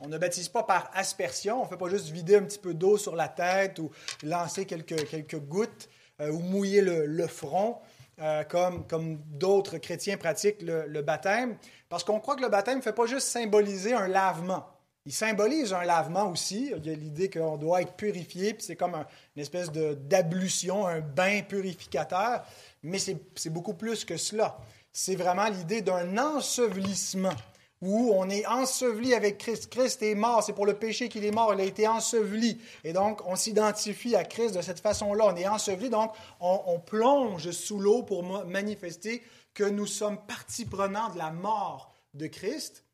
On 0.00 0.08
ne 0.08 0.18
baptise 0.18 0.48
pas 0.48 0.64
par 0.64 0.90
aspersion, 0.92 1.60
on 1.60 1.64
ne 1.64 1.68
fait 1.68 1.76
pas 1.76 1.88
juste 1.88 2.08
vider 2.08 2.36
un 2.36 2.42
petit 2.42 2.58
peu 2.58 2.74
d'eau 2.74 2.98
sur 2.98 3.14
la 3.16 3.28
tête 3.28 3.78
ou 3.78 3.90
lancer 4.22 4.66
quelques, 4.66 5.36
gouttes 5.36 5.88
euh, 6.20 6.30
ou 6.30 6.40
mouiller 6.40 6.80
le, 6.80 7.26
front, 7.26 7.78
euh, 8.20 8.42
comme, 8.44 8.86
comme 8.86 9.18
d'autres 9.26 9.78
chrétiens 9.78 10.16
pratiquent 10.16 10.62
le, 10.62 10.86
le 10.86 11.02
baptême, 11.02 11.56
parce 11.88 12.04
qu'on 12.04 12.20
croit 12.20 12.36
que 12.36 12.42
le 12.42 12.48
baptême 12.48 12.78
ne 12.78 12.82
fait 12.82 12.92
pas 12.92 13.06
juste 13.06 13.28
symboliser 13.28 13.94
un 13.94 14.08
lavement. 14.08 14.73
Il 15.06 15.12
symbolise 15.12 15.74
un 15.74 15.84
lavement 15.84 16.30
aussi. 16.30 16.72
Il 16.74 16.86
y 16.86 16.90
a 16.90 16.94
l'idée 16.94 17.28
qu'on 17.28 17.58
doit 17.58 17.82
être 17.82 17.94
purifié, 17.94 18.54
puis 18.54 18.64
c'est 18.64 18.76
comme 18.76 18.94
une 19.36 19.42
espèce 19.42 19.70
d'ablution, 19.70 20.86
un 20.86 21.00
bain 21.00 21.42
purificateur. 21.42 22.42
Mais 22.82 22.98
c'est 22.98 23.50
beaucoup 23.50 23.74
plus 23.74 24.04
que 24.04 24.16
cela. 24.16 24.58
C'est 24.92 25.16
vraiment 25.16 25.48
l'idée 25.48 25.82
d'un 25.82 26.16
ensevelissement 26.16 27.34
où 27.82 28.12
on 28.14 28.30
est 28.30 28.46
enseveli 28.46 29.12
avec 29.12 29.36
Christ. 29.36 29.68
Christ 29.68 30.02
est 30.02 30.14
mort, 30.14 30.42
c'est 30.42 30.54
pour 30.54 30.64
le 30.64 30.78
péché 30.78 31.10
qu'il 31.10 31.24
est 31.26 31.30
mort, 31.30 31.52
il 31.52 31.60
a 31.60 31.64
été 31.64 31.86
enseveli. 31.86 32.58
Et 32.82 32.94
donc, 32.94 33.20
on 33.26 33.36
s'identifie 33.36 34.16
à 34.16 34.24
Christ 34.24 34.54
de 34.54 34.62
cette 34.62 34.80
façon-là. 34.80 35.26
On 35.26 35.36
est 35.36 35.46
enseveli, 35.46 35.90
donc 35.90 36.12
on, 36.40 36.62
on 36.66 36.80
plonge 36.80 37.50
sous 37.50 37.78
l'eau 37.78 38.02
pour 38.02 38.22
manifester 38.46 39.22
que 39.52 39.64
nous 39.64 39.86
sommes 39.86 40.18
partie 40.26 40.64
prenante 40.64 41.12
de 41.12 41.18
la 41.18 41.30
mort 41.30 41.92
de 42.14 42.26
Christ 42.26 42.84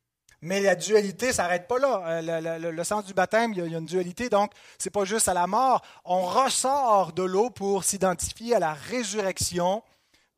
mais 0.42 0.60
la 0.60 0.74
dualité 0.74 1.28
ne 1.28 1.32
s'arrête 1.32 1.68
pas 1.68 1.78
là. 1.78 2.02
Euh, 2.06 2.58
le, 2.72 2.84
sens 2.84 3.04
du 3.04 3.14
baptême, 3.14 3.52
il 3.52 3.58
y, 3.58 3.74
a, 3.74 3.78
une 3.78 3.84
dualité, 3.84 4.28
donc 4.28 4.52
ce 4.78 4.88
n'est 4.88 4.92
pas 4.92 5.04
juste 5.04 5.28
à 5.28 5.34
la 5.34 5.46
mort. 5.46 5.82
On 6.04 6.22
ressort 6.22 7.12
de 7.12 7.22
l'eau 7.22 7.50
pour 7.50 7.84
s'identifier 7.84 8.54
à 8.54 8.58
la 8.58 8.72
résurrection 8.72 9.82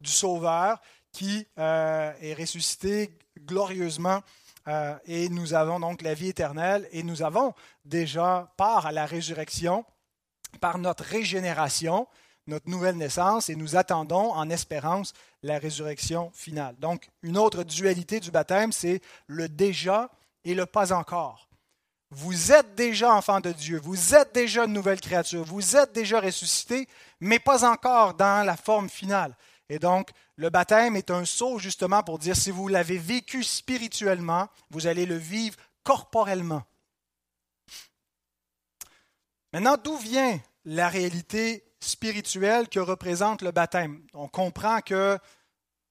du 0.00 0.10
Sauveur 0.10 0.80
qui 1.12 1.46
euh, 1.58 2.12
est 2.20 2.34
ressuscité 2.34 3.16
glorieusement. 3.38 4.20
Euh, 4.68 4.96
et 5.06 5.28
nous 5.28 5.54
avons 5.54 5.80
donc 5.80 6.02
la 6.02 6.14
vie 6.14 6.28
éternelle 6.28 6.88
et 6.92 7.02
nous 7.02 7.22
avons 7.22 7.52
déjà 7.84 8.52
part 8.56 8.86
à 8.86 8.92
la 8.92 9.06
résurrection 9.06 9.84
par 10.60 10.78
notre 10.78 11.04
régénération 11.04 12.06
notre 12.46 12.68
nouvelle 12.68 12.96
naissance 12.96 13.48
et 13.48 13.56
nous 13.56 13.76
attendons 13.76 14.32
en 14.32 14.50
espérance 14.50 15.12
la 15.42 15.58
résurrection 15.58 16.30
finale. 16.34 16.76
Donc, 16.78 17.08
une 17.22 17.38
autre 17.38 17.62
dualité 17.62 18.20
du 18.20 18.30
baptême, 18.30 18.72
c'est 18.72 19.00
le 19.26 19.48
déjà 19.48 20.10
et 20.44 20.54
le 20.54 20.66
pas 20.66 20.92
encore. 20.92 21.48
Vous 22.10 22.52
êtes 22.52 22.74
déjà 22.74 23.14
enfant 23.14 23.40
de 23.40 23.52
Dieu, 23.52 23.80
vous 23.82 24.14
êtes 24.14 24.34
déjà 24.34 24.64
une 24.64 24.74
nouvelle 24.74 25.00
créature, 25.00 25.44
vous 25.44 25.76
êtes 25.76 25.92
déjà 25.92 26.20
ressuscité, 26.20 26.86
mais 27.20 27.38
pas 27.38 27.64
encore 27.64 28.14
dans 28.14 28.44
la 28.44 28.56
forme 28.56 28.90
finale. 28.90 29.34
Et 29.70 29.78
donc, 29.78 30.10
le 30.36 30.50
baptême 30.50 30.96
est 30.96 31.10
un 31.10 31.24
saut 31.24 31.58
justement 31.58 32.02
pour 32.02 32.18
dire 32.18 32.36
si 32.36 32.50
vous 32.50 32.68
l'avez 32.68 32.98
vécu 32.98 33.42
spirituellement, 33.42 34.48
vous 34.70 34.86
allez 34.86 35.06
le 35.06 35.16
vivre 35.16 35.56
corporellement. 35.84 36.62
Maintenant, 39.54 39.76
d'où 39.82 39.96
vient 39.96 40.38
la 40.64 40.88
réalité 40.88 41.64
spirituel 41.82 42.68
que 42.68 42.80
représente 42.80 43.42
le 43.42 43.50
baptême. 43.50 44.02
On 44.14 44.28
comprend 44.28 44.80
que 44.80 45.18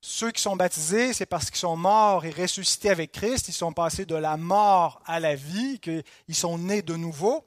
Ceux 0.03 0.31
qui 0.31 0.41
sont 0.41 0.55
baptisés, 0.55 1.13
c'est 1.13 1.27
parce 1.27 1.51
qu'ils 1.51 1.59
sont 1.59 1.77
morts 1.77 2.25
et 2.25 2.31
ressuscités 2.31 2.89
avec 2.89 3.11
Christ, 3.11 3.49
ils 3.49 3.53
sont 3.53 3.71
passés 3.71 4.05
de 4.05 4.15
la 4.15 4.35
mort 4.35 4.99
à 5.05 5.19
la 5.19 5.35
vie, 5.35 5.79
qu'ils 5.79 6.03
sont 6.35 6.57
nés 6.57 6.81
de 6.81 6.95
nouveau. 6.95 7.45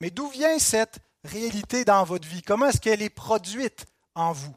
Mais 0.00 0.10
d'où 0.10 0.28
vient 0.28 0.58
cette 0.58 1.00
réalité 1.22 1.84
dans 1.84 2.02
votre 2.04 2.26
vie? 2.26 2.40
Comment 2.40 2.66
est-ce 2.66 2.80
qu'elle 2.80 3.02
est 3.02 3.10
produite 3.10 3.84
en 4.14 4.32
vous? 4.32 4.54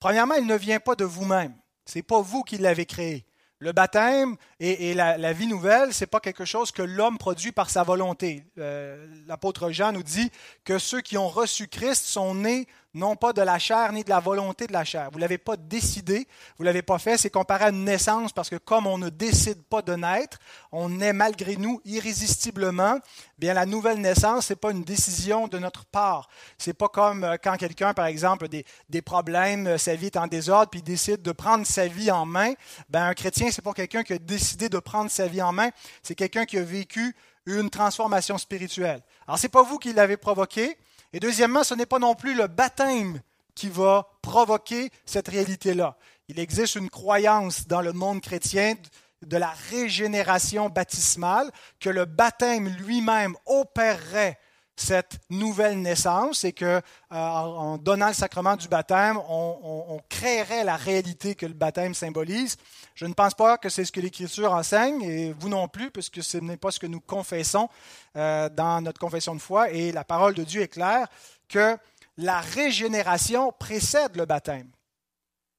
Premièrement, 0.00 0.34
elle 0.34 0.46
ne 0.46 0.56
vient 0.56 0.80
pas 0.80 0.96
de 0.96 1.04
vous-même. 1.04 1.54
Ce 1.86 1.98
n'est 1.98 2.02
pas 2.02 2.20
vous 2.20 2.42
qui 2.42 2.58
l'avez 2.58 2.84
créée. 2.84 3.24
Le 3.58 3.72
baptême 3.72 4.36
et, 4.60 4.92
la, 4.92 5.32
vie 5.32 5.46
nouvelle, 5.46 5.94
ce 5.94 6.04
n'est 6.04 6.08
pas 6.08 6.20
quelque 6.20 6.44
chose 6.44 6.72
que 6.72 6.82
l'homme 6.82 7.16
produit 7.16 7.52
par 7.52 7.70
sa 7.70 7.84
volonté. 7.84 8.44
Euh, 8.58 9.06
l'apôtre 9.26 9.70
Jean 9.70 9.92
nous 9.92 10.02
dit 10.02 10.30
que 10.64 10.78
ceux 10.78 11.00
qui 11.00 11.16
ont 11.16 11.28
reçu 11.28 11.66
Christ 11.66 12.04
sont 12.04 12.34
nés 12.34 12.68
non 12.96 13.14
pas 13.14 13.32
de 13.32 13.42
la 13.42 13.58
chair 13.58 13.92
ni 13.92 14.02
de 14.02 14.08
la 14.08 14.20
volonté 14.20 14.66
de 14.66 14.72
la 14.72 14.84
chair. 14.84 15.10
Vous 15.10 15.18
ne 15.18 15.20
l'avez 15.20 15.38
pas 15.38 15.56
décidé, 15.56 16.26
vous 16.56 16.64
ne 16.64 16.66
l'avez 16.66 16.82
pas 16.82 16.98
fait. 16.98 17.18
C'est 17.18 17.30
comparé 17.30 17.66
à 17.66 17.68
une 17.68 17.84
naissance 17.84 18.32
parce 18.32 18.48
que 18.48 18.56
comme 18.56 18.86
on 18.86 18.96
ne 18.96 19.10
décide 19.10 19.62
pas 19.64 19.82
de 19.82 19.94
naître, 19.94 20.38
on 20.72 21.00
est 21.00 21.12
malgré 21.12 21.56
nous 21.56 21.80
irrésistiblement. 21.84 22.98
Bien, 23.38 23.52
la 23.52 23.66
nouvelle 23.66 24.00
naissance, 24.00 24.46
ce 24.46 24.52
n'est 24.52 24.56
pas 24.56 24.70
une 24.70 24.82
décision 24.82 25.46
de 25.46 25.58
notre 25.58 25.84
part. 25.84 26.28
C'est 26.56 26.72
pas 26.72 26.88
comme 26.88 27.22
euh, 27.22 27.36
quand 27.42 27.56
quelqu'un, 27.58 27.92
par 27.92 28.06
exemple, 28.06 28.48
des, 28.48 28.64
des 28.88 29.02
problèmes, 29.02 29.66
euh, 29.66 29.78
sa 29.78 29.94
vie 29.94 30.06
est 30.06 30.16
en 30.16 30.26
désordre, 30.26 30.70
puis 30.70 30.80
il 30.80 30.84
décide 30.84 31.20
de 31.20 31.32
prendre 31.32 31.66
sa 31.66 31.86
vie 31.86 32.10
en 32.10 32.24
main. 32.24 32.54
Ben, 32.88 33.04
un 33.04 33.14
chrétien, 33.14 33.50
c'est 33.50 33.62
pas 33.62 33.74
quelqu'un 33.74 34.04
qui 34.04 34.14
a 34.14 34.18
décidé 34.18 34.70
de 34.70 34.78
prendre 34.78 35.10
sa 35.10 35.26
vie 35.26 35.42
en 35.42 35.52
main, 35.52 35.68
c'est 36.02 36.14
quelqu'un 36.14 36.46
qui 36.46 36.56
a 36.56 36.62
vécu 36.62 37.14
une 37.44 37.68
transformation 37.70 38.38
spirituelle. 38.38 39.02
Alors, 39.26 39.38
ce 39.38 39.44
n'est 39.44 39.50
pas 39.50 39.62
vous 39.62 39.78
qui 39.78 39.92
l'avez 39.92 40.16
provoqué, 40.16 40.76
et 41.12 41.20
deuxièmement, 41.20 41.64
ce 41.64 41.74
n'est 41.74 41.86
pas 41.86 41.98
non 41.98 42.14
plus 42.14 42.34
le 42.34 42.46
baptême 42.46 43.20
qui 43.54 43.68
va 43.68 44.08
provoquer 44.22 44.90
cette 45.04 45.28
réalité-là. 45.28 45.96
Il 46.28 46.38
existe 46.38 46.74
une 46.74 46.90
croyance 46.90 47.66
dans 47.66 47.80
le 47.80 47.92
monde 47.92 48.20
chrétien 48.20 48.74
de 49.22 49.36
la 49.36 49.50
régénération 49.70 50.68
baptismale, 50.68 51.50
que 51.80 51.90
le 51.90 52.04
baptême 52.04 52.68
lui-même 52.68 53.34
opérerait 53.46 54.38
cette 54.76 55.18
nouvelle 55.30 55.80
naissance 55.80 56.44
et 56.44 56.52
que 56.52 56.64
euh, 56.64 56.80
en 57.10 57.78
donnant 57.78 58.08
le 58.08 58.14
sacrement 58.14 58.56
du 58.56 58.68
baptême, 58.68 59.18
on, 59.28 60.00
créerait 60.08 60.64
la 60.64 60.76
réalité 60.76 61.34
que 61.34 61.46
le 61.46 61.54
baptême 61.54 61.94
symbolise. 61.94 62.56
Je 62.94 63.06
ne 63.06 63.14
pense 63.14 63.34
pas 63.34 63.58
que 63.58 63.68
c'est 63.68 63.84
ce 63.84 63.92
que 63.92 64.00
l'Écriture 64.00 64.52
enseigne 64.52 65.02
et 65.02 65.32
vous 65.32 65.48
non 65.48 65.68
plus, 65.68 65.90
puisque 65.90 66.22
ce 66.22 66.38
n'est 66.38 66.56
pas 66.56 66.70
ce 66.70 66.78
que 66.78 66.86
nous 66.86 67.00
confessons 67.00 67.68
euh, 68.16 68.48
dans 68.48 68.80
notre 68.82 69.00
confession 69.00 69.34
de 69.34 69.40
foi. 69.40 69.70
Et 69.70 69.92
la 69.92 70.04
parole 70.04 70.34
de 70.34 70.44
Dieu 70.44 70.62
est 70.62 70.68
claire 70.68 71.08
que 71.48 71.76
la 72.18 72.40
régénération 72.40 73.52
précède 73.58 74.16
le 74.16 74.26
baptême 74.26 74.68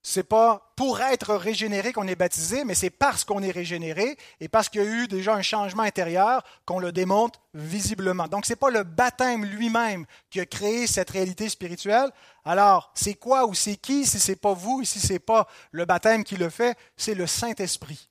c'est 0.10 0.24
pas 0.24 0.72
pour 0.78 1.02
être 1.02 1.36
régénéré 1.36 1.92
qu'on 1.92 2.08
est 2.08 2.16
baptisé, 2.16 2.64
mais 2.64 2.76
c'est 2.76 2.90
parce 2.90 3.26
qu'on 3.26 3.44
est 3.44 3.52
régénéré 3.52 4.18
et 4.40 4.48
parce 4.48 4.70
qu'il 4.70 4.82
y 4.82 4.88
a 4.88 4.88
eu 4.88 5.08
déjà 5.10 5.34
un 5.34 5.42
changement 5.42 5.84
intérieur 5.84 6.46
qu'on 6.66 6.80
le 6.80 6.94
démontre 6.94 7.42
visiblement. 7.54 8.30
Donc, 8.30 8.46
ce 8.46 8.54
n'est 8.54 8.58
pas 8.58 8.70
le 8.70 8.84
baptême 8.84 9.44
lui-même 9.44 10.06
qui 10.30 10.40
a 10.40 10.46
créé 10.46 10.88
cette 10.88 11.10
réalité 11.10 11.50
spirituelle. 11.50 12.10
Alors, 12.46 12.90
c'est 12.96 13.16
quoi 13.16 13.48
ou 13.48 13.54
c'est 13.54 13.76
qui 13.76 14.06
si 14.06 14.18
ce 14.18 14.32
n'est 14.32 14.38
pas 14.38 14.54
vous 14.54 14.82
et 14.82 14.86
si 14.86 15.02
ce 15.02 15.12
n'est 15.12 15.20
pas 15.20 15.46
le 15.72 15.84
baptême 15.84 16.24
qui 16.24 16.38
le 16.38 16.50
fait? 16.50 16.78
C'est 16.96 17.14
le 17.14 17.28
Saint-Esprit. 17.28 18.08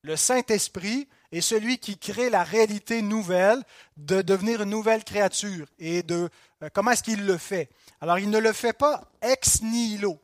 Le 0.00 0.16
Saint-Esprit 0.16 1.08
est 1.30 1.42
celui 1.42 1.76
qui 1.76 1.98
crée 1.98 2.30
la 2.30 2.42
réalité 2.42 3.02
nouvelle 3.02 3.62
de 3.98 4.22
devenir 4.22 4.62
une 4.62 4.70
nouvelle 4.70 5.04
créature. 5.04 5.66
Et 5.78 6.02
de 6.02 6.30
euh, 6.62 6.68
comment 6.72 6.92
est-ce 6.92 7.02
qu'il 7.02 7.26
le 7.26 7.36
fait? 7.36 7.68
Alors, 8.00 8.18
il 8.18 8.30
ne 8.30 8.38
le 8.38 8.54
fait 8.54 8.72
pas 8.72 9.04
ex 9.20 9.60
nihilo. 9.60 10.18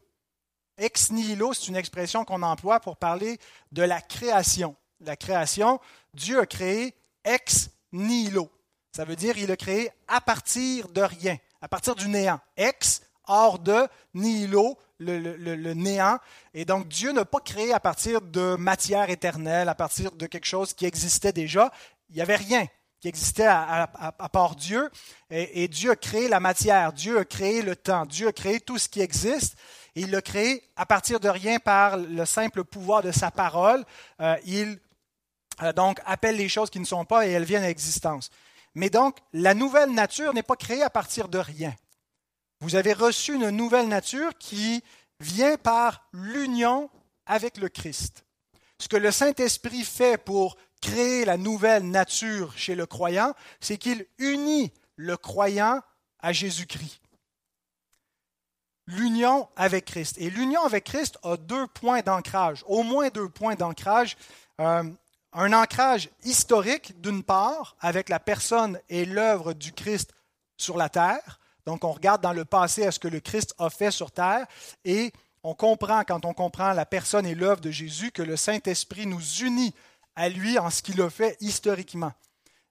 Ex 0.78 1.11
nihilo, 1.11 1.52
c'est 1.52 1.68
une 1.68 1.76
expression 1.76 2.25
qu'on 2.25 2.42
emploie 2.42 2.80
pour 2.80 2.97
parler 2.97 3.38
de 3.73 3.82
la 3.82 4.00
création. 4.00 4.76
La 5.00 5.16
création, 5.16 5.80
Dieu 6.14 6.40
a 6.40 6.47
créé 6.47 6.94
ex 7.25 7.70
nihilo. 7.92 8.50
Ça 8.92 9.04
veut 9.04 9.16
dire 9.16 9.35
qu'il 9.35 9.50
a 9.50 9.56
créé 9.56 9.90
à 10.06 10.20
partir 10.20 10.88
de 10.88 11.02
rien, 11.02 11.37
à 11.61 11.68
partir 11.68 11.94
du 11.94 12.08
néant. 12.08 12.40
Ex, 12.56 13.02
hors 13.26 13.58
de, 13.58 13.87
nihilo, 14.14 14.78
le, 14.99 15.73
néant. 15.75 16.18
Et 16.54 16.64
donc 16.64 16.88
Dieu 16.88 17.12
n'a 17.12 17.25
pas 17.25 17.40
créé 17.40 17.73
à 17.73 17.80
partir 17.80 18.20
de 18.20 18.56
matière 18.56 19.11
éternelle, 19.11 19.68
à 19.68 19.75
partir 19.75 20.12
de 20.12 20.26
quelque 20.26 20.47
chose 20.47 20.75
qui 20.75 20.87
existait 20.87 21.32
déjà. 21.32 21.70
Il 22.11 22.16
n'y 22.16 22.23
avait 22.23 22.37
rien 22.37 22.66
qui 23.00 23.08
existait 23.08 23.47
à, 23.47 23.87
part 24.32 24.56
Dieu. 24.56 24.90
Et, 25.30 25.68
Dieu 25.68 25.92
a 25.92 25.97
créé 25.97 26.28
la 26.28 26.40
matière, 26.40 26.92
Dieu 26.92 27.18
a 27.18 27.25
créé 27.25 27.62
le 27.62 27.76
temps, 27.76 28.06
Dieu 28.06 28.28
a 28.28 28.32
créé 28.32 28.58
tout 28.61 28.78
ce 28.78 28.88
qui 28.88 29.00
existe 29.00 29.56
il 30.00 30.10
l'a 30.10 30.22
créé 30.22 30.62
à 30.76 30.86
partir 30.86 31.20
de 31.20 31.28
rien 31.28 31.58
par 31.58 31.96
le 31.96 32.24
simple 32.24 32.64
pouvoir 32.64 33.02
de 33.02 33.12
sa 33.12 33.30
parole. 33.30 33.84
Euh, 34.20 34.36
il 34.44 34.78
euh, 35.62 35.72
donc 35.72 35.98
appelle 36.04 36.36
les 36.36 36.48
choses 36.48 36.70
qui 36.70 36.80
ne 36.80 36.84
sont 36.84 37.04
pas 37.04 37.26
et 37.26 37.30
elles 37.30 37.44
viennent 37.44 37.64
à 37.64 37.70
existence. 37.70 38.30
Mais 38.74 38.90
donc, 38.90 39.16
la 39.32 39.54
nouvelle 39.54 39.92
nature 39.92 40.34
n'est 40.34 40.42
pas 40.42 40.56
créée 40.56 40.82
à 40.82 40.90
partir 40.90 41.28
de 41.28 41.38
rien. 41.38 41.74
Vous 42.60 42.74
avez 42.74 42.92
reçu 42.92 43.34
une 43.34 43.50
nouvelle 43.50 43.88
nature 43.88 44.32
qui 44.38 44.82
vient 45.20 45.56
par 45.56 46.08
l'union 46.12 46.90
avec 47.26 47.56
le 47.56 47.68
Christ. 47.68 48.24
Ce 48.78 48.88
que 48.88 48.96
le 48.96 49.10
Saint-Esprit 49.10 49.84
fait 49.84 50.16
pour 50.18 50.56
créer 50.80 51.24
la 51.24 51.36
nouvelle 51.36 51.90
nature 51.90 52.56
chez 52.56 52.74
le 52.74 52.86
croyant, 52.86 53.34
c'est 53.60 53.78
qu'il 53.78 54.06
unit 54.18 54.72
le 54.96 55.16
croyant 55.16 55.80
à 56.20 56.32
Jésus-Christ 56.32 57.00
l'union 58.88 59.49
avec 59.57 59.85
Christ. 59.85 60.16
Et 60.18 60.30
l'union 60.30 60.62
avec 60.62 60.85
Christ 60.85 61.18
a 61.23 61.37
deux 61.37 61.66
points 61.68 62.00
d'ancrage, 62.00 62.64
au 62.66 62.83
moins 62.83 63.09
deux 63.09 63.28
points 63.28 63.54
d'ancrage. 63.54 64.16
Euh, 64.61 64.83
un 65.35 65.52
ancrage 65.52 66.09
historique, 66.25 67.00
d'une 67.00 67.23
part, 67.23 67.76
avec 67.80 68.09
la 68.09 68.18
personne 68.18 68.80
et 68.88 69.04
l'œuvre 69.04 69.52
du 69.52 69.73
Christ 69.73 70.12
sur 70.57 70.76
la 70.78 70.88
terre. 70.88 71.38
Donc, 71.66 71.85
on 71.85 71.92
regarde 71.92 72.23
dans 72.23 72.33
le 72.33 72.47
passé 72.47 72.87
à 72.87 72.90
ce 72.90 72.99
que 72.99 73.09
le 73.09 73.21
Christ 73.21 73.54
a 73.59 73.68
fait 73.68 73.90
sur 73.90 74.11
terre 74.11 74.47
et 74.85 75.12
on 75.42 75.54
comprend, 75.54 76.02
quand 76.04 76.25
on 76.25 76.33
comprend 76.33 76.73
la 76.73 76.87
personne 76.87 77.26
et 77.26 77.35
l'œuvre 77.35 77.61
de 77.61 77.71
Jésus, 77.71 78.11
que 78.11 78.23
le 78.23 78.37
Saint-Esprit 78.37 79.07
nous 79.07 79.23
unit 79.42 79.75
à 80.16 80.28
lui 80.28 80.59
en 80.59 80.71
ce 80.71 80.83
qu'il 80.83 81.00
a 81.02 81.11
fait 81.11 81.37
historiquement. 81.40 82.12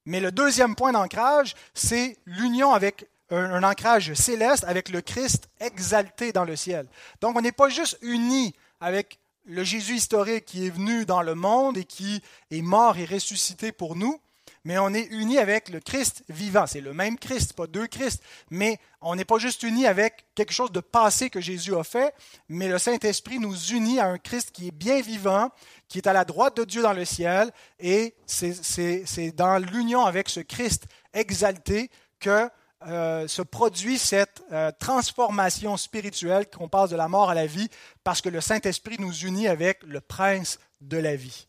Mais 0.06 0.20
le 0.20 0.32
deuxième 0.32 0.76
point 0.76 0.92
d'ancrage, 0.92 1.56
c'est 1.74 2.18
l'union 2.26 2.74
avec 2.74 3.08
un, 3.30 3.64
ancrage 3.64 4.14
céleste 4.14 4.64
avec 4.66 4.90
le 4.90 5.02
Christ 5.02 5.50
exalté 5.60 6.32
dans 6.32 6.46
le 6.46 6.56
ciel. 6.56 6.88
Donc 7.22 7.36
on 7.38 7.42
n'est 7.42 7.52
pas 7.52 7.70
juste 7.70 7.98
uni 8.02 8.54
avec 8.80 9.20
le 9.46 9.64
Jésus 9.64 9.96
historique 9.96 10.46
qui 10.46 10.68
est 10.68 10.70
venu 10.70 11.06
dans 11.06 11.22
le 11.22 11.36
monde 11.36 11.78
et 11.78 11.86
qui 11.86 12.22
est 12.52 12.62
mort 12.62 12.98
et 12.98 13.06
ressuscité 13.06 13.72
pour 13.72 13.96
nous, 13.96 14.20
mais 14.66 14.78
on 14.78 14.94
est 14.94 15.08
uni 15.12 15.38
avec 15.38 15.70
le 15.70 15.80
Christ 15.80 16.24
vivant. 16.28 16.68
C'est 16.68 16.82
le 16.82 16.94
même 16.94 17.18
Christ, 17.18 17.54
pas 17.54 17.68
deux 17.68 17.88
Christ, 17.88 18.22
mais 18.50 18.80
on 19.00 19.16
n'est 19.16 19.24
pas 19.24 19.38
juste 19.38 19.64
uni 19.64 19.86
avec 19.86 20.26
quelque 20.36 20.52
chose 20.52 20.74
de 20.74 20.82
passé 20.82 21.30
que 21.30 21.40
Jésus 21.40 21.76
a 21.76 21.84
fait, 21.84 22.14
mais 22.50 22.68
le 22.68 22.78
Saint-Esprit 22.78 23.40
nous 23.40 23.56
unit 23.72 24.00
à 24.00 24.08
un 24.08 24.18
Christ 24.18 24.52
qui 24.52 24.68
est 24.68 24.76
bien 24.76 25.02
vivant, 25.02 25.50
qui 25.88 26.00
est 26.00 26.08
à 26.08 26.14
la 26.14 26.26
droite 26.26 26.58
de 26.58 26.66
Dieu 26.66 26.82
dans 26.82 26.94
le 26.94 27.06
ciel, 27.06 27.52
et 27.80 28.16
c'est 28.26 29.32
dans 29.32 29.58
l'union 29.58 30.06
avec 30.06 30.28
ce 30.28 30.42
Christ 30.42 30.86
exalté 31.14 31.90
que 32.20 32.50
euh, 32.86 33.28
se 33.28 33.42
produit 33.42 33.98
cette 33.98 34.44
euh, 34.52 34.72
transformation 34.78 35.78
spirituelle 35.78 36.48
qu'on 36.48 36.70
passe 36.70 36.92
de 36.92 36.96
la 36.96 37.08
mort 37.08 37.32
à 37.32 37.34
la 37.34 37.48
vie 37.48 37.70
parce 38.04 38.22
que 38.22 38.30
le 38.30 38.40
Saint-Esprit 38.40 38.98
nous 39.00 39.14
unit 39.14 39.48
avec 39.48 39.82
le 39.84 40.00
prince 40.00 40.60
de 40.82 40.98
la 40.98 41.16
vie. 41.16 41.48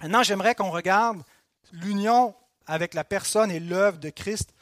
Maintenant, 0.00 0.22
j'aimerais 0.22 0.54
qu'on 0.54 0.70
regarde 0.70 1.22
l'union 1.72 2.34
avec 2.66 2.92
la 2.92 3.04
personne 3.04 3.50
et 3.50 3.58
l'œuvre 3.58 3.96
de 3.96 4.10
Christ 4.10 4.52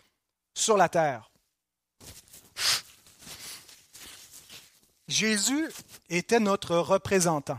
sur 0.54 0.76
la 0.76 0.88
terre. 0.88 1.30
Jésus 5.08 5.68
était 6.08 6.40
notre 6.40 6.76
représentant. 6.76 7.58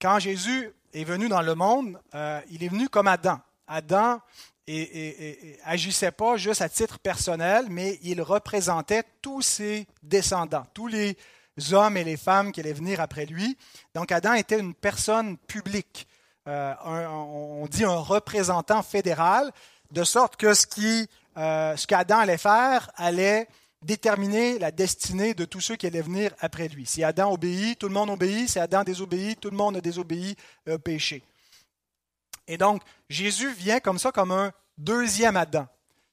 Quand 0.00 0.18
Jésus 0.18 0.70
est 0.92 1.04
venu 1.04 1.28
dans 1.28 1.42
le 1.42 1.54
monde, 1.54 2.00
euh, 2.14 2.40
il 2.50 2.62
est 2.64 2.68
venu 2.68 2.88
comme 2.88 3.08
Adam. 3.08 3.40
Adam 3.66 4.20
et, 4.66 5.58
agissait 5.64 6.10
pas 6.10 6.36
juste 6.36 6.62
à 6.62 6.68
titre 6.68 6.98
personnel, 6.98 7.66
mais 7.68 7.98
il 8.02 8.22
représentait 8.22 9.04
tous 9.20 9.42
ses 9.42 9.86
descendants, 10.02 10.66
tous 10.74 10.86
les 10.86 11.16
hommes 11.72 11.96
et 11.96 12.04
les 12.04 12.16
femmes 12.16 12.52
qui 12.52 12.60
allaient 12.60 12.72
venir 12.72 13.00
après 13.00 13.26
lui. 13.26 13.56
Donc 13.94 14.12
Adam 14.12 14.34
était 14.34 14.58
une 14.58 14.74
personne 14.74 15.36
publique, 15.36 16.06
euh, 16.48 16.74
on 16.84 17.66
dit 17.70 17.84
un 17.84 17.96
représentant 17.96 18.82
fédéral, 18.82 19.50
de 19.90 20.04
sorte 20.04 20.36
que 20.36 20.54
ce 20.54 20.66
qui, 20.66 21.08
euh, 21.36 21.76
ce 21.76 21.86
qu'Adam 21.86 22.18
allait 22.18 22.38
faire 22.38 22.90
allait 22.96 23.48
déterminer 23.82 24.58
la 24.58 24.70
destinée 24.70 25.34
de 25.34 25.44
tous 25.44 25.60
ceux 25.60 25.76
qui 25.76 25.86
allaient 25.86 26.00
venir 26.00 26.32
après 26.40 26.68
lui. 26.68 26.86
Si 26.86 27.04
Adam 27.04 27.32
obéit, 27.32 27.78
tout 27.78 27.88
le 27.88 27.94
monde 27.94 28.10
obéit. 28.10 28.48
Si 28.48 28.58
Adam 28.58 28.82
désobéit, 28.82 29.40
tout 29.40 29.50
le 29.50 29.56
monde 29.56 29.76
a 29.76 29.80
désobéi, 29.80 30.36
a 30.68 30.78
péché. 30.78 31.22
Et 32.46 32.58
donc, 32.58 32.82
Jésus 33.08 33.52
vient 33.52 33.80
comme 33.80 33.98
ça, 33.98 34.12
comme 34.12 34.32
un 34.32 34.52
deuxième 34.78 35.36
Adam, 35.36 35.66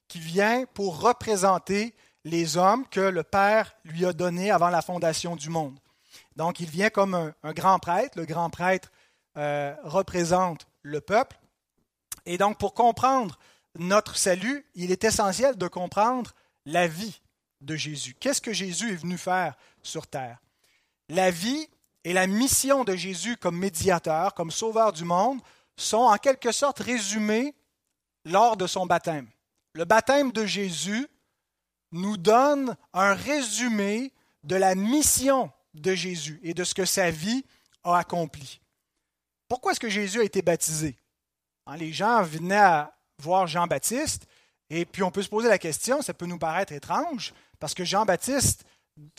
qui 0.08 0.18
vient 0.18 0.64
pour 0.74 1.00
représenter 1.00 1.94
les 2.24 2.56
hommes 2.56 2.86
que 2.88 3.00
le 3.00 3.22
Père 3.22 3.74
lui 3.84 4.06
a 4.06 4.12
donnés 4.12 4.50
avant 4.50 4.70
la 4.70 4.82
fondation 4.82 5.36
du 5.36 5.48
monde. 5.50 5.78
Donc 6.36 6.60
il 6.60 6.68
vient 6.68 6.90
comme 6.90 7.14
un, 7.14 7.52
grand 7.52 7.78
prêtre. 7.78 8.18
Le 8.18 8.26
grand 8.26 8.50
prêtre 8.50 8.90
euh, 9.36 9.74
représente 9.82 10.66
le 10.82 11.00
peuple. 11.00 11.38
Et 12.26 12.38
donc 12.38 12.58
pour 12.58 12.74
comprendre 12.74 13.38
notre 13.78 14.16
salut, 14.16 14.66
il 14.74 14.92
est 14.92 15.04
essentiel 15.04 15.56
de 15.56 15.68
comprendre 15.68 16.32
la 16.66 16.86
vie 16.86 17.20
de 17.60 17.76
Jésus. 17.76 18.14
Qu'est-ce 18.18 18.40
que 18.40 18.52
Jésus 18.52 18.92
est 18.92 18.96
venu 18.96 19.18
faire 19.18 19.54
sur 19.82 20.06
terre? 20.06 20.38
La 21.08 21.30
vie 21.30 21.68
et 22.04 22.12
la 22.12 22.26
mission 22.26 22.84
de 22.84 22.94
Jésus 22.94 23.36
comme 23.36 23.56
médiateur, 23.56 24.34
comme 24.34 24.50
sauveur 24.50 24.92
du 24.92 25.04
monde, 25.04 25.40
sont 25.76 25.98
en 25.98 26.16
quelque 26.16 26.52
sorte 26.52 26.80
résumées 26.80 27.54
lors 28.24 28.56
de 28.56 28.66
son 28.66 28.86
baptême. 28.86 29.28
Le 29.74 29.84
baptême 29.84 30.32
de 30.32 30.44
Jésus 30.44 31.08
nous 31.92 32.16
donne 32.16 32.76
un 32.92 33.14
résumé 33.14 34.12
de 34.44 34.56
la 34.56 34.74
mission 34.74 35.50
de 35.74 35.94
Jésus 35.94 36.40
et 36.42 36.54
de 36.54 36.64
ce 36.64 36.74
que 36.74 36.84
sa 36.84 37.10
vie 37.10 37.44
a 37.84 37.98
accompli. 37.98 38.60
Pourquoi 39.48 39.72
est-ce 39.72 39.80
que 39.80 39.88
Jésus 39.88 40.20
a 40.20 40.24
été 40.24 40.42
baptisé? 40.42 40.96
Hein, 41.66 41.76
Les 41.76 41.92
gens 41.92 42.22
venaient 42.22 42.56
à 42.56 42.94
voir 43.18 43.46
Jean-Baptiste, 43.46 44.26
et 44.70 44.84
puis 44.84 45.02
on 45.02 45.10
peut 45.10 45.22
se 45.22 45.28
poser 45.28 45.48
la 45.48 45.58
question, 45.58 46.02
ça 46.02 46.14
peut 46.14 46.26
nous 46.26 46.38
paraître 46.38 46.72
étrange, 46.72 47.34
parce 47.58 47.74
que 47.74 47.84
Jean-Baptiste 47.84 48.64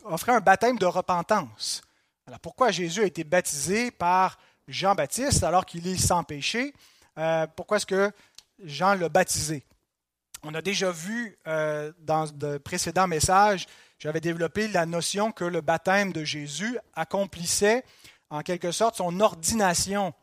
offrait 0.03 0.33
un 0.33 0.39
baptême 0.39 0.77
de 0.77 0.85
repentance. 0.85 1.81
Alors 2.25 2.39
pourquoi 2.39 2.71
Jésus 2.71 3.01
a 3.01 3.05
été 3.05 3.23
baptisé 3.23 3.91
par 3.91 4.37
Jean-Baptiste 4.67 5.43
alors 5.43 5.65
qu'il 5.65 5.87
est 5.87 5.97
sans 5.97 6.23
péché? 6.23 6.73
Euh, 7.17 7.47
pourquoi 7.55 7.77
est-ce 7.77 7.85
que 7.85 8.11
Jean 8.63 8.93
l'a 8.93 9.09
baptisé? 9.09 9.63
On 10.43 10.53
a 10.53 10.61
déjà 10.61 10.91
vu 10.91 11.37
euh, 11.47 11.91
dans 11.99 12.25
de 12.25 12.57
précédents 12.57 13.07
messages, 13.07 13.65
j'avais 13.99 14.19
développé 14.19 14.67
la 14.67 14.85
notion 14.85 15.31
que 15.31 15.45
le 15.45 15.61
baptême 15.61 16.11
de 16.11 16.25
Jésus 16.25 16.77
accomplissait 16.93 17.85
en 18.29 18.41
quelque 18.41 18.71
sorte 18.71 18.97
son 18.97 19.19
ordination 19.21 20.13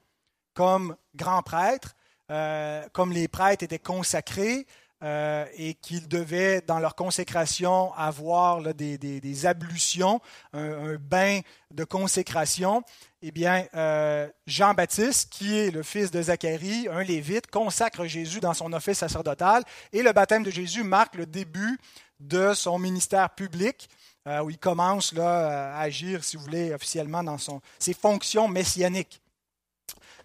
comme 0.53 0.97
grand 1.15 1.43
prêtre, 1.43 1.95
euh, 2.31 2.87
comme 2.93 3.13
les 3.13 3.29
prêtres 3.29 3.65
étaient 3.65 3.79
consacrés 3.79 4.67
euh, 5.03 5.47
et 5.57 5.73
qu'ils 5.73 6.09
devaient, 6.09 6.61
dans 6.61 6.79
leur 6.79 6.95
consécration, 6.95 7.91
avoir 7.95 8.75
des, 8.75 9.47
ablutions, 9.47 10.21
un, 10.53 10.97
bain 10.97 11.41
de 11.71 11.85
consécration, 11.85 12.83
eh 13.23 13.31
bien, 13.31 13.67
euh, 13.75 14.29
Jean-Baptiste, 14.47 15.33
qui 15.33 15.59
est 15.59 15.71
le 15.71 15.83
fils 15.83 16.11
de 16.11 16.21
Zacharie, 16.21 16.87
un 16.91 17.03
lévite, 17.03 17.47
consacre 17.47 18.05
Jésus 18.05 18.41
dans 18.41 18.53
son 18.53 18.75
office 18.75 18.99
sacerdotal 18.99 19.65
et 19.95 20.03
le 20.03 20.13
baptême 20.13 20.43
de 20.43 20.51
Jésus 20.51 20.85
marque 20.85 21.15
le 21.15 21.25
début 21.25 21.79
de 22.19 22.53
son 22.53 22.79
ministère 22.79 23.31
public. 23.31 23.89
Euh, 24.27 24.43
où 24.43 24.51
il 24.51 24.59
commence 24.59 25.15
là, 25.15 25.75
à 25.75 25.81
agir, 25.81 26.23
si 26.23 26.37
vous 26.37 26.43
voulez, 26.43 26.75
officiellement 26.75 27.25
dans 27.25 27.39
son, 27.39 27.63
ses 27.79 27.95
fonctions 27.95 28.49
messianiques. 28.49 29.23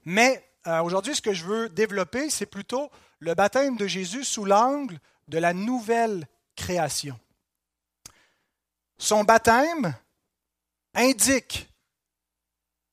Mais 0.04 0.44
aujourd'hui, 0.84 1.16
ce 1.16 1.22
que 1.22 1.32
je 1.32 1.46
veux 1.46 1.70
développer, 1.70 2.30
c'est 2.30 2.46
plutôt 2.46 2.92
le 3.26 3.34
baptême 3.34 3.76
de 3.76 3.88
Jésus 3.88 4.24
sous 4.24 4.46
l'angle 4.46 5.00
de 5.28 5.40
la 5.40 5.52
nouvelle 5.52 6.28
création. 6.56 7.20
Son 9.00 9.24
baptême 9.24 9.96
indique 10.94 11.68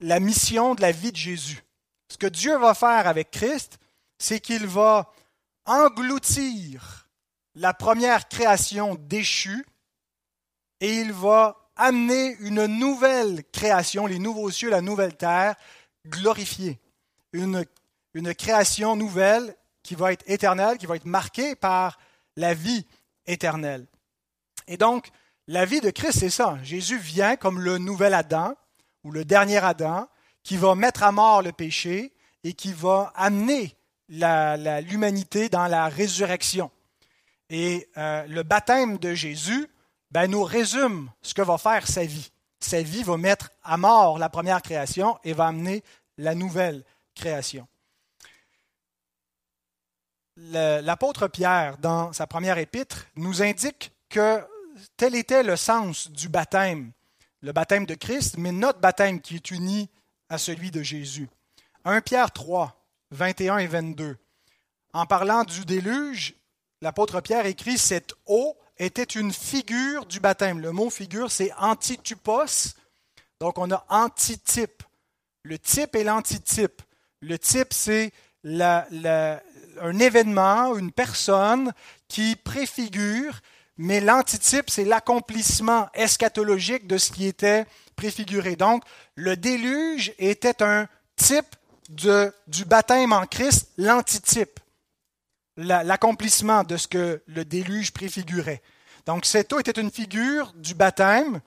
la 0.01 0.21
mission 0.21 0.75
de 0.75 0.81
la 0.81 0.91
vie 0.91 1.13
de 1.13 1.19
Jésus. 1.19 1.63
Ce 2.09 2.17
que 2.17 2.27
Dieu 2.27 2.57
va 2.57 2.73
faire 2.73 3.07
avec 3.07 3.31
Christ, 3.31 3.79
c'est 4.17 4.41
qu'il 4.41 4.67
va 4.67 5.13
engloutir 5.67 7.11
la 7.55 7.75
première 7.75 8.27
création 8.27 8.95
déchue 8.95 9.67
et 10.81 10.95
il 11.01 11.13
va 11.13 11.71
amener 11.77 12.37
une 12.41 12.65
nouvelle 12.65 13.45
création, 13.53 14.07
les 14.07 14.19
nouveaux 14.19 14.51
cieux, 14.51 14.71
la 14.71 14.81
nouvelle 14.81 15.15
terre, 15.15 15.57
glorifiée. 16.07 16.81
Une, 17.35 17.67
une 18.15 18.35
création 18.35 18.97
nouvelle 18.97 19.55
qui 19.83 19.95
va 19.95 20.13
être 20.13 20.25
éternel, 20.27 20.79
qui 20.79 20.87
va 20.87 20.97
être 20.97 21.07
marqué 21.07 21.55
par 21.55 21.99
la 22.37 22.55
vie 22.55 22.87
éternelle. 23.27 23.87
Et 24.69 24.77
donc, 24.77 25.11
la 25.49 25.65
vie 25.65 25.81
de 25.81 25.91
Christ, 25.91 26.21
c'est 26.21 26.31
ça. 26.31 26.59
Jésus 26.63 26.99
vient 26.99 27.37
comme 27.37 27.61
le 27.61 27.79
nouvel 27.79 28.15
Adam 28.15 28.55
ou 29.05 29.11
le 29.11 29.25
dernier 29.25 29.59
Adam 29.59 30.09
qui 30.43 30.57
va 30.57 30.75
mettre 30.75 31.03
à 31.03 31.13
mort 31.13 31.43
le 31.43 31.53
péché 31.53 32.13
et 32.45 32.53
qui 32.53 32.73
va 32.73 33.13
amener 33.17 33.77
l'humanité 34.09 35.49
dans 35.49 35.67
la 35.67 35.89
résurrection. 35.89 36.71
Et 37.51 37.89
euh, 37.97 38.27
le 38.27 38.43
baptême 38.43 38.99
de 38.99 39.15
Jésus 39.15 39.69
ben, 40.11 40.31
nous 40.31 40.43
résume 40.43 41.11
ce 41.23 41.35
que 41.35 41.43
va 41.43 41.59
faire 41.59 41.87
sa 41.87 42.05
vie. 42.05 42.31
Sa 42.61 42.83
vie 42.83 43.03
va 43.03 43.17
mettre 43.17 43.51
à 43.63 43.77
mort 43.77 44.19
la 44.19 44.29
première 44.29 44.63
création 44.63 45.19
et 45.25 45.33
va 45.33 45.47
amener 45.47 45.83
la 46.19 46.35
nouvelle 46.35 46.85
création 47.15 47.67
l'apôtre 50.51 51.29
Pierre, 51.29 51.79
dans 51.79 52.13
sa 52.13 52.27
première 52.27 52.59
épître, 52.59 53.07
nous 53.17 53.43
indique 53.43 53.93
que 54.09 54.41
tel 54.97 55.15
était 55.15 55.43
le 55.43 55.57
sens 55.57 56.11
du 56.11 56.29
baptême, 56.29 56.93
le 57.41 57.53
baptême 57.53 57.87
de 57.87 57.95
Christ, 57.95 58.37
mais 58.39 58.53
notre 58.53 58.81
baptême 58.81 59.21
qui 59.21 59.37
est 59.37 59.51
uni 59.51 59.89
à 60.29 60.39
celui 60.39 60.71
de 60.71 60.83
Jésus. 60.83 61.29
1 61.85 62.01
Pierre 62.01 62.31
3, 62.31 62.75
21 63.11 63.59
et 63.59 63.67
22. 63.67 64.17
En 64.93 65.07
parlant 65.07 65.45
du 65.45 65.65
déluge, 65.65 66.35
l'apôtre 66.81 67.21
Pierre 67.21 67.47
écrit 67.47 67.79
Cette 67.79 68.15
eau 68.27 68.57
était 68.79 69.03
une 69.03 69.33
figure 69.33 70.07
du 70.07 70.21
baptême. 70.21 70.61
Le 70.61 70.73
mot 70.73 70.91
figure, 70.91 71.31
c'est 71.31 71.53
antitupos. 71.59 72.75
Donc 73.41 73.59
on 73.59 73.71
a 73.71 73.85
antitype. 73.89 74.83
Le 75.43 75.59
type 75.59 75.97
et 75.97 76.05
l'antitype. 76.05 76.83
Le 77.21 77.39
type, 77.39 77.73
c'est 77.73 78.13
la, 78.45 78.87
un 79.81 79.99
événement, 79.99 80.77
une 80.77 80.93
personne 80.93 81.73
qui 82.09 82.37
préfigure, 82.37 83.41
mais 83.77 84.01
l'antitype, 84.01 84.71
c'est 84.71 84.85
l'accomplissement 84.85 85.89
eschatologique 85.95 86.87
de 86.87 86.99
ce 86.99 87.11
qui 87.11 87.27
était 87.27 87.67
préfiguré. 87.97 88.57
Donc, 88.57 88.85
le 89.15 89.37
déluge 89.37 90.13
était 90.19 90.63
un 90.63 90.87
type 91.17 91.57
du 91.89 92.65
baptême 92.65 93.13
en 93.13 93.27
Christ, 93.27 93.71
l'antitype, 93.77 94.61
l'accomplissement 95.57 96.65
de 96.65 96.77
ce 96.77 96.89
que 96.89 97.23
le 97.27 97.45
déluge 97.45 97.93
préfigurait. 97.93 98.63
Donc, 99.07 99.27
cette 99.27 99.53
eau 99.53 99.59
était 99.59 99.81
une 99.81 99.91
figure 99.91 100.53
du 100.55 100.75
baptême 100.75 101.41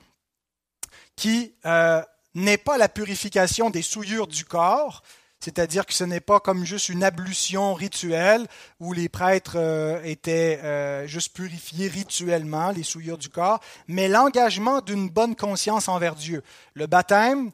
qui 1.16 1.54
euh, 1.64 2.02
n'est 2.34 2.58
pas 2.58 2.76
la 2.76 2.88
purification 2.88 3.70
des 3.70 3.82
souillures 3.82 4.26
du 4.26 4.44
corps, 4.44 5.02
c'est-à-dire 5.40 5.86
que 5.86 5.92
ce 5.92 6.04
n'est 6.04 6.20
pas 6.20 6.40
comme 6.40 6.64
juste 6.64 6.88
une 6.88 7.04
ablution 7.04 7.74
rituelle 7.74 8.46
où 8.80 8.92
les 8.92 9.08
prêtres 9.08 9.56
euh, 9.56 10.00
étaient 10.02 10.60
euh, 10.64 11.06
juste 11.06 11.34
purifiés 11.34 11.88
rituellement, 11.88 12.70
les 12.70 12.82
souillures 12.82 13.18
du 13.18 13.28
corps, 13.28 13.60
mais 13.86 14.08
l'engagement 14.08 14.80
d'une 14.80 15.08
bonne 15.08 15.36
conscience 15.36 15.88
envers 15.88 16.14
Dieu. 16.14 16.42
Le 16.74 16.86
baptême 16.86 17.52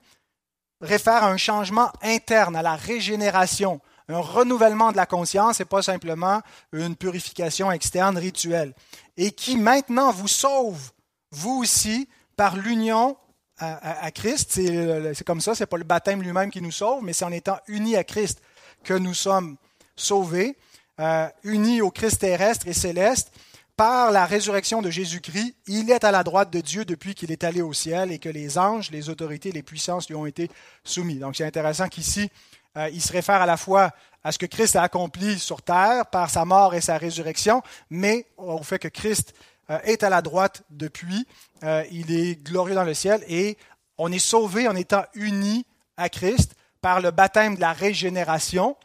réfère 0.81 1.25
à 1.25 1.31
un 1.31 1.37
changement 1.37 1.91
interne, 2.03 2.57
à 2.57 2.63
la 2.63 2.77
régénération, 2.77 3.81
un 4.09 4.19
renouvellement 4.19 4.93
de 4.93 4.97
la 4.97 5.07
conscience 5.07 5.61
et 5.61 5.65
pas 5.65 5.83
simplement 5.83 6.41
une 6.73 6.97
purification 6.97 7.71
externe 7.71 8.19
rituelle. 8.19 8.75
Et 9.17 9.33
qui 9.33 9.57
maintenant 9.57 10.13
vous 10.13 10.29
sauve, 10.29 10.93
vous 11.31 11.61
aussi, 11.61 12.09
par 12.37 12.57
l'union 12.57 13.17
à, 13.63 14.11
Christ. 14.11 14.53
C'est 14.53 15.25
comme 15.25 15.41
ça, 15.41 15.55
ce 15.55 15.63
n'est 15.63 15.67
pas 15.67 15.77
le 15.77 15.85
baptême 15.85 16.23
lui-même 16.23 16.51
qui 16.51 16.61
nous 16.61 16.73
sauve, 16.73 17.03
mais 17.03 17.13
c'est 17.13 17.25
en 17.25 17.33
étant 17.33 17.59
unis 17.69 17.97
à 17.97 18.05
Christ 18.05 18.43
que 18.83 18.95
nous 18.95 19.15
sommes 19.15 19.57
sauvés, 19.97 20.57
euh, 21.01 21.29
unis 21.45 21.81
au 21.81 21.91
Christ 21.91 22.21
terrestre 22.21 22.67
et 22.67 22.73
céleste. 22.73 23.33
Par 23.77 24.11
la 24.13 24.27
résurrection 24.27 24.83
de 24.83 24.91
Jésus-Christ, 24.91 25.55
il 25.67 25.91
est 25.91 26.05
à 26.05 26.11
la 26.11 26.23
droite 26.23 26.51
de 26.51 26.61
Dieu 26.61 26.85
depuis 26.85 27.15
qu'il 27.15 27.33
est 27.33 27.43
allé 27.43 27.63
au 27.63 27.73
ciel 27.73 28.13
et 28.13 28.19
que 28.19 28.29
les 28.29 28.59
anges, 28.59 28.91
les 28.91 29.09
autorités, 29.09 29.51
les 29.51 29.63
puissances 29.63 30.09
lui 30.09 30.15
ont 30.15 30.27
été 30.27 30.51
soumis. 30.85 31.17
Donc 31.17 31.37
c'est 31.37 31.45
intéressant 31.45 31.89
qu'ici, 31.89 32.31
euh, 32.77 32.91
il 32.93 33.01
se 33.01 33.13
réfère 33.13 33.41
à 33.41 33.47
la 33.47 33.57
fois 33.57 33.91
à 34.25 34.31
ce 34.31 34.39
que 34.39 34.47
Christ 34.47 34.77
a 34.77 34.83
accompli 34.83 35.39
sur 35.39 35.63
terre 35.63 36.07
par 36.07 36.31
sa 36.31 36.45
mort 36.45 36.75
et 36.75 36.81
sa 36.81 36.99
résurrection, 36.99 37.63
mais 37.91 38.27
au 38.37 38.63
fait 38.63 38.79
que 38.79 38.89
Christ 38.89 39.35
est 39.69 40.03
à 40.03 40.11
la 40.11 40.23
droite 40.23 40.63
depuis. 40.71 41.27
Euh, 41.63 41.85
il 41.91 42.13
est 42.13 42.43
glorieux 42.43 42.75
dans 42.75 42.85
le 42.85 42.95
ciel 42.95 43.23
et 43.29 43.57
on 43.99 44.11
est 44.11 44.19
sauvé 44.19 44.69
en 44.69 44.77
étant 44.77 45.05
unis 45.15 45.65
à 45.97 46.09
Christ 46.09 46.55
par 46.81 47.01
le 47.01 47.11
baptême 47.11 47.55
de 47.55 47.61
la 47.61 47.73
régénération, 47.73 48.77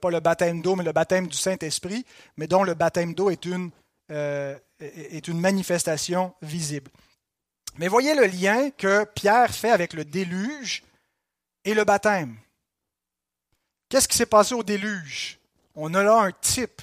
pas 0.00 0.10
le 0.10 0.20
baptême 0.20 0.60
d'eau, 0.60 0.74
mais 0.74 0.82
le 0.82 0.92
baptême 0.92 1.28
du 1.28 1.36
Saint-Esprit, 1.36 2.04
mais 2.36 2.48
dont 2.48 2.64
le 2.64 2.74
baptême 2.74 3.14
d'eau 3.14 3.30
est 3.30 3.46
euh, 4.10 4.58
est 4.80 5.28
une 5.28 5.40
manifestation 5.40 6.34
visible. 6.42 6.90
Mais 7.78 7.86
voyez 7.86 8.14
le 8.14 8.26
lien 8.26 8.70
que 8.70 9.04
Pierre 9.04 9.54
fait 9.54 9.70
avec 9.70 9.92
le 9.92 10.04
déluge 10.04 10.82
et 11.64 11.74
le 11.74 11.84
baptême. 11.84 12.36
Qu'est-ce 13.88 14.08
qui 14.08 14.16
s'est 14.16 14.26
passé 14.26 14.54
au 14.54 14.62
déluge? 14.62 15.38
On 15.74 15.94
a 15.94 16.02
là 16.02 16.18
un 16.22 16.32
type 16.32 16.82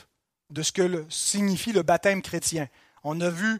de 0.50 0.62
ce 0.62 0.71
que 0.71 1.06
signifie 1.10 1.74
le 1.74 1.84
baptême 1.84 2.21
chrétien 2.21 2.69
on 3.06 3.22
a 3.22 3.30
vu 3.30 3.60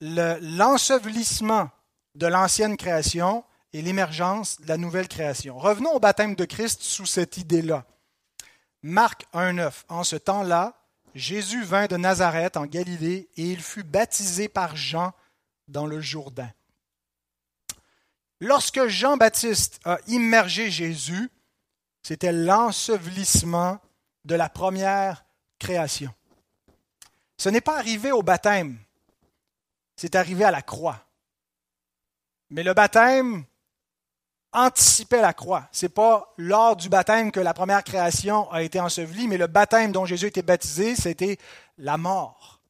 l'ensevelissement 0.00 1.70
de 2.14 2.26
l'ancienne 2.26 2.76
création 2.76 3.44
et 3.72 3.82
l'émergence 3.82 4.60
de 4.60 4.68
la 4.68 4.76
nouvelle 4.76 5.08
création. 5.08 5.58
Revenons 5.58 5.92
au 5.92 6.00
baptême 6.00 6.36
de 6.36 6.44
Christ 6.44 6.80
sous 6.80 7.04
cette 7.04 7.36
idée-là. 7.36 7.84
Marc 8.82 9.26
1.9. 9.34 9.82
En 9.88 10.04
ce 10.04 10.16
temps-là, 10.16 10.74
Jésus 11.14 11.64
vint 11.64 11.86
de 11.86 11.96
Nazareth 11.96 12.56
en 12.56 12.66
Galilée 12.66 13.28
et 13.36 13.50
il 13.50 13.60
fut 13.60 13.82
baptisé 13.82 14.48
par 14.48 14.76
Jean 14.76 15.12
dans 15.66 15.86
le 15.86 16.00
Jourdain. 16.00 16.50
Lorsque 18.40 18.86
Jean-Baptiste 18.86 19.80
a 19.84 19.98
immergé 20.06 20.70
Jésus, 20.70 21.30
c'était 22.02 22.32
l'ensevelissement 22.32 23.80
de 24.24 24.34
la 24.34 24.48
première 24.48 25.24
création. 25.58 26.14
Ce 27.36 27.48
n'est 27.48 27.60
pas 27.60 27.78
arrivé 27.78 28.12
au 28.12 28.22
baptême, 28.22 28.78
c'est 29.96 30.14
arrivé 30.14 30.44
à 30.44 30.50
la 30.50 30.62
croix. 30.62 31.00
Mais 32.50 32.62
le 32.62 32.74
baptême 32.74 33.44
anticipait 34.52 35.20
la 35.20 35.32
croix. 35.32 35.68
Ce 35.72 35.86
n'est 35.86 35.90
pas 35.90 36.32
lors 36.36 36.76
du 36.76 36.88
baptême 36.88 37.32
que 37.32 37.40
la 37.40 37.54
première 37.54 37.82
création 37.82 38.50
a 38.52 38.62
été 38.62 38.78
ensevelie, 38.80 39.28
mais 39.28 39.36
le 39.36 39.48
baptême 39.48 39.92
dont 39.92 40.06
Jésus 40.06 40.26
été 40.26 40.42
baptisé, 40.42 40.94
c'était 40.94 41.38
la 41.76 41.96
mort. 41.96 42.60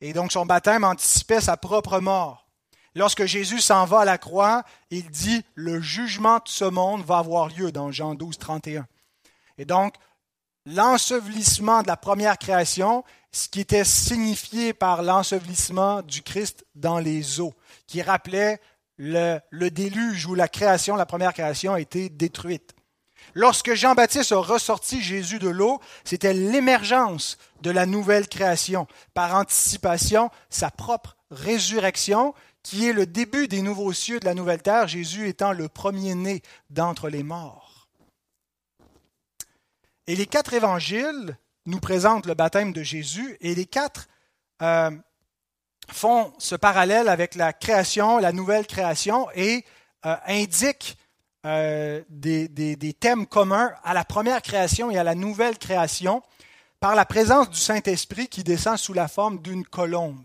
Et 0.00 0.12
donc 0.12 0.32
son 0.32 0.46
baptême 0.46 0.84
anticipait 0.84 1.40
sa 1.40 1.56
propre 1.56 2.00
mort. 2.00 2.46
Lorsque 2.94 3.26
Jésus 3.26 3.60
s'en 3.60 3.84
va 3.84 4.00
à 4.00 4.04
la 4.04 4.18
croix, 4.18 4.64
il 4.90 5.10
dit 5.10 5.44
le 5.54 5.80
jugement 5.80 6.36
de 6.36 6.48
ce 6.48 6.64
monde 6.64 7.04
va 7.04 7.18
avoir 7.18 7.48
lieu 7.48 7.70
dans 7.70 7.92
Jean 7.92 8.14
12, 8.14 8.38
31. 8.38 8.86
Et 9.58 9.64
donc, 9.64 9.94
l'ensevelissement 10.64 11.82
de 11.82 11.88
la 11.88 11.96
première 11.96 12.38
création, 12.38 13.04
ce 13.32 13.48
qui 13.48 13.60
était 13.60 13.84
signifié 13.84 14.72
par 14.72 15.02
l'ensevelissement 15.02 16.02
du 16.02 16.22
Christ 16.22 16.64
dans 16.74 16.98
les 16.98 17.40
eaux, 17.40 17.54
qui 17.86 18.02
rappelait 18.02 18.60
le, 18.96 19.40
déluge 19.70 20.26
où 20.26 20.34
la 20.34 20.48
création, 20.48 20.96
la 20.96 21.06
première 21.06 21.32
création, 21.32 21.74
a 21.74 21.80
été 21.80 22.08
détruite. 22.08 22.74
Lorsque 23.34 23.74
Jean-Baptiste 23.74 24.32
a 24.32 24.38
ressorti 24.38 25.02
Jésus 25.02 25.38
de 25.38 25.48
l'eau, 25.48 25.80
c'était 26.04 26.32
l'émergence 26.32 27.38
de 27.62 27.70
la 27.70 27.86
nouvelle 27.86 28.28
création, 28.28 28.86
par 29.14 29.34
anticipation, 29.34 30.30
sa 30.50 30.70
propre 30.70 31.16
résurrection, 31.30 32.34
qui 32.62 32.88
est 32.88 32.92
le 32.92 33.06
début 33.06 33.46
des 33.46 33.62
nouveaux 33.62 33.92
cieux 33.92 34.18
de 34.18 34.24
la 34.24 34.34
nouvelle 34.34 34.62
terre, 34.62 34.88
Jésus 34.88 35.28
étant 35.28 35.52
le 35.52 35.68
premier-né 35.68 36.42
d'entre 36.70 37.08
les 37.08 37.22
morts. 37.22 37.88
Et 40.06 40.16
les 40.16 40.26
quatre 40.26 40.54
évangiles 40.54 41.36
nous 41.68 41.80
présentent 41.80 42.26
le 42.26 42.34
baptême 42.34 42.72
de 42.72 42.82
Jésus, 42.82 43.36
et 43.40 43.54
les 43.54 43.66
quatre 43.66 44.08
euh, 44.62 44.90
font 45.90 46.32
ce 46.38 46.54
parallèle 46.54 47.08
avec 47.08 47.34
la 47.34 47.52
création, 47.52 48.18
la 48.18 48.32
nouvelle 48.32 48.66
création, 48.66 49.28
et 49.34 49.64
euh, 50.06 50.16
indiquent 50.26 50.96
euh, 51.46 52.02
des, 52.08 52.96
thèmes 52.98 53.26
communs 53.26 53.70
à 53.84 53.94
la 53.94 54.04
première 54.04 54.42
création 54.42 54.90
et 54.90 54.98
à 54.98 55.04
la 55.04 55.14
nouvelle 55.14 55.58
création 55.58 56.22
par 56.80 56.94
la 56.94 57.04
présence 57.04 57.50
du 57.50 57.58
Saint-Esprit 57.58 58.28
qui 58.28 58.44
descend 58.44 58.76
sous 58.76 58.92
la 58.92 59.08
forme 59.08 59.40
d'une 59.40 59.64
colombe. 59.64 60.24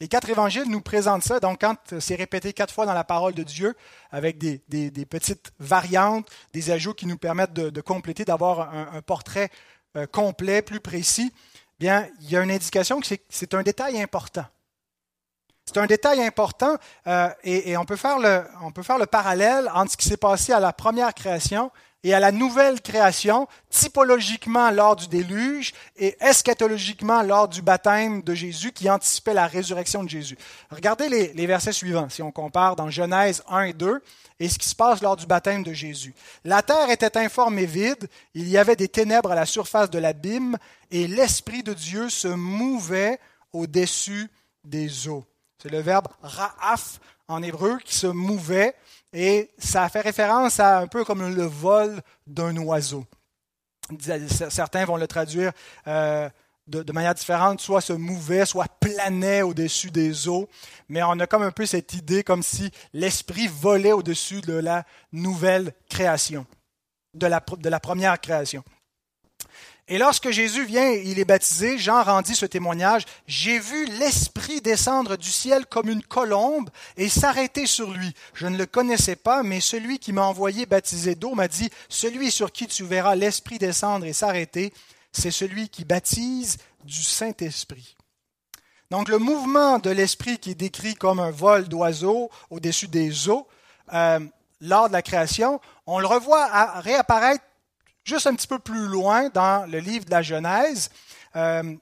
Les 0.00 0.06
quatre 0.06 0.28
évangiles 0.30 0.68
nous 0.68 0.80
présentent 0.80 1.24
ça, 1.24 1.40
donc 1.40 1.60
quand 1.60 1.98
c'est 1.98 2.14
répété 2.14 2.52
quatre 2.52 2.72
fois 2.72 2.86
dans 2.86 2.94
la 2.94 3.02
parole 3.02 3.34
de 3.34 3.42
Dieu, 3.42 3.74
avec 4.12 4.38
des, 4.38 4.62
des, 4.68 5.06
petites 5.06 5.52
variantes, 5.58 6.30
des 6.52 6.70
ajouts 6.70 6.94
qui 6.94 7.06
nous 7.06 7.18
permettent 7.18 7.52
de, 7.52 7.80
compléter, 7.80 8.24
d'avoir 8.24 8.72
un, 8.72 9.02
portrait 9.02 9.50
euh, 9.96 10.06
complet, 10.06 10.62
plus 10.62 10.80
précis, 10.80 11.32
bien, 11.78 12.08
il 12.20 12.30
y 12.30 12.36
a 12.36 12.42
une 12.42 12.50
indication 12.50 13.00
que 13.00 13.06
c'est 13.28 13.54
un 13.54 13.62
détail 13.62 14.00
important. 14.00 14.44
C'est 15.66 15.78
un 15.78 15.86
détail 15.86 16.22
important 16.22 16.76
euh, 17.06 17.28
et, 17.44 17.76
on, 17.76 17.84
peut 17.84 17.96
faire 17.96 18.18
le, 18.18 18.42
on 18.62 18.72
peut 18.72 18.82
faire 18.82 18.98
le 18.98 19.06
parallèle 19.06 19.70
entre 19.74 19.92
ce 19.92 19.96
qui 19.98 20.08
s'est 20.08 20.16
passé 20.16 20.52
à 20.52 20.60
la 20.60 20.72
première 20.72 21.12
création 21.12 21.70
et 22.04 22.14
à 22.14 22.20
la 22.20 22.30
nouvelle 22.30 22.80
création, 22.80 23.48
typologiquement 23.70 24.70
lors 24.70 24.94
du 24.94 25.08
déluge 25.08 25.72
et 25.96 26.16
eschatologiquement 26.20 27.22
lors 27.22 27.48
du 27.48 27.60
baptême 27.60 28.22
de 28.22 28.34
Jésus 28.34 28.72
qui 28.72 28.88
anticipait 28.88 29.34
la 29.34 29.46
résurrection 29.46 30.04
de 30.04 30.08
Jésus. 30.08 30.38
Regardez 30.70 31.08
les, 31.08 31.46
versets 31.46 31.72
suivants, 31.72 32.08
si 32.08 32.22
on 32.22 32.30
compare 32.30 32.76
dans 32.76 32.88
Genèse 32.88 33.42
1 33.48 33.62
et 33.62 33.72
2 33.72 34.00
et 34.40 34.48
ce 34.48 34.58
qui 34.58 34.68
se 34.68 34.76
passe 34.76 35.02
lors 35.02 35.16
du 35.16 35.26
baptême 35.26 35.64
de 35.64 35.72
Jésus. 35.72 36.14
La 36.44 36.62
terre 36.62 36.90
était 36.90 37.16
informe 37.18 37.58
et 37.58 37.66
vide, 37.66 38.08
il 38.34 38.48
y 38.48 38.56
avait 38.56 38.76
des 38.76 38.88
ténèbres 38.88 39.32
à 39.32 39.34
la 39.34 39.46
surface 39.46 39.90
de 39.90 39.98
l'abîme 39.98 40.56
et 40.92 41.08
l'Esprit 41.08 41.64
de 41.64 41.74
Dieu 41.74 42.08
se 42.08 42.28
mouvait 42.28 43.18
au-dessus 43.52 44.30
des 44.62 45.08
eaux. 45.08 45.24
C'est 45.60 45.72
le 45.72 45.80
verbe 45.80 46.06
ra'af 46.22 47.00
en 47.26 47.42
hébreu 47.42 47.78
qui 47.84 47.94
se 47.94 48.06
mouvait 48.06 48.74
et 49.12 49.50
ça 49.58 49.88
fait 49.88 50.00
référence 50.00 50.60
à 50.60 50.78
un 50.78 50.86
peu 50.86 51.04
comme 51.04 51.34
le 51.34 51.44
vol 51.44 52.00
d'un 52.26 52.56
oiseau. 52.58 53.04
Certains 54.50 54.84
vont 54.84 54.98
le 54.98 55.06
traduire 55.06 55.52
euh, 55.86 56.28
de, 56.66 56.92
manière 56.92 57.14
différente, 57.14 57.60
soit 57.60 57.80
se 57.80 57.94
mouvait, 57.94 58.44
soit 58.44 58.68
planait 58.80 59.42
au-dessus 59.42 59.90
des 59.90 60.28
eaux. 60.28 60.48
Mais 60.88 61.02
on 61.02 61.18
a 61.20 61.26
comme 61.26 61.42
un 61.42 61.50
peu 61.50 61.64
cette 61.64 61.94
idée 61.94 62.22
comme 62.22 62.42
si 62.42 62.70
l'esprit 62.92 63.46
volait 63.46 63.92
au-dessus 63.92 64.42
de 64.42 64.54
la 64.54 64.84
nouvelle 65.12 65.72
création, 65.88 66.46
de 67.14 67.26
la, 67.26 67.42
de 67.58 67.68
la 67.68 67.80
première 67.80 68.20
création. 68.20 68.62
Et 69.90 69.96
lorsque 69.96 70.30
Jésus 70.30 70.66
vient, 70.66 70.90
il 70.90 71.18
est 71.18 71.24
baptisé, 71.24 71.78
Jean 71.78 72.02
rendit 72.02 72.34
ce 72.34 72.44
témoignage, 72.44 73.06
J'ai 73.26 73.58
vu 73.58 73.86
l'Esprit 73.86 74.60
descendre 74.60 75.16
du 75.16 75.30
ciel 75.30 75.64
comme 75.64 75.88
une 75.88 76.02
colombe 76.02 76.68
et 76.98 77.08
s'arrêter 77.08 77.64
sur 77.64 77.90
lui. 77.90 78.12
Je 78.34 78.46
ne 78.46 78.58
le 78.58 78.66
connaissais 78.66 79.16
pas, 79.16 79.42
mais 79.42 79.60
celui 79.60 79.98
qui 79.98 80.12
m'a 80.12 80.24
envoyé 80.24 80.66
baptiser 80.66 81.14
d'eau 81.14 81.34
m'a 81.34 81.48
dit, 81.48 81.70
Celui 81.88 82.30
sur 82.30 82.52
qui 82.52 82.66
tu 82.66 82.84
verras 82.84 83.16
l'Esprit 83.16 83.58
descendre 83.58 84.04
et 84.04 84.12
s'arrêter, 84.12 84.74
c'est 85.10 85.30
celui 85.30 85.70
qui 85.70 85.86
baptise 85.86 86.58
du 86.84 87.02
Saint-Esprit. 87.02 87.96
Donc 88.90 89.08
le 89.08 89.18
mouvement 89.18 89.78
de 89.78 89.90
l'Esprit 89.90 90.38
qui 90.38 90.50
est 90.50 90.54
décrit 90.54 90.96
comme 90.96 91.18
un 91.18 91.30
vol 91.30 91.66
d'oiseau 91.66 92.30
au-dessus 92.50 92.88
des 92.88 93.30
eaux, 93.30 93.46
euh, 93.94 94.20
lors 94.60 94.88
de 94.88 94.92
la 94.92 95.02
création, 95.02 95.60
on 95.86 95.98
le 95.98 96.06
revoit 96.06 96.46
réapparaître 96.80 97.44
juste 98.08 98.26
un 98.26 98.34
petit 98.34 98.46
peu 98.46 98.58
plus 98.58 98.86
loin 98.86 99.28
dans 99.28 99.70
le 99.70 99.78
livre 99.78 100.04
de 100.06 100.10
la 100.10 100.22
Genèse, 100.22 100.90
euh, 101.36 101.74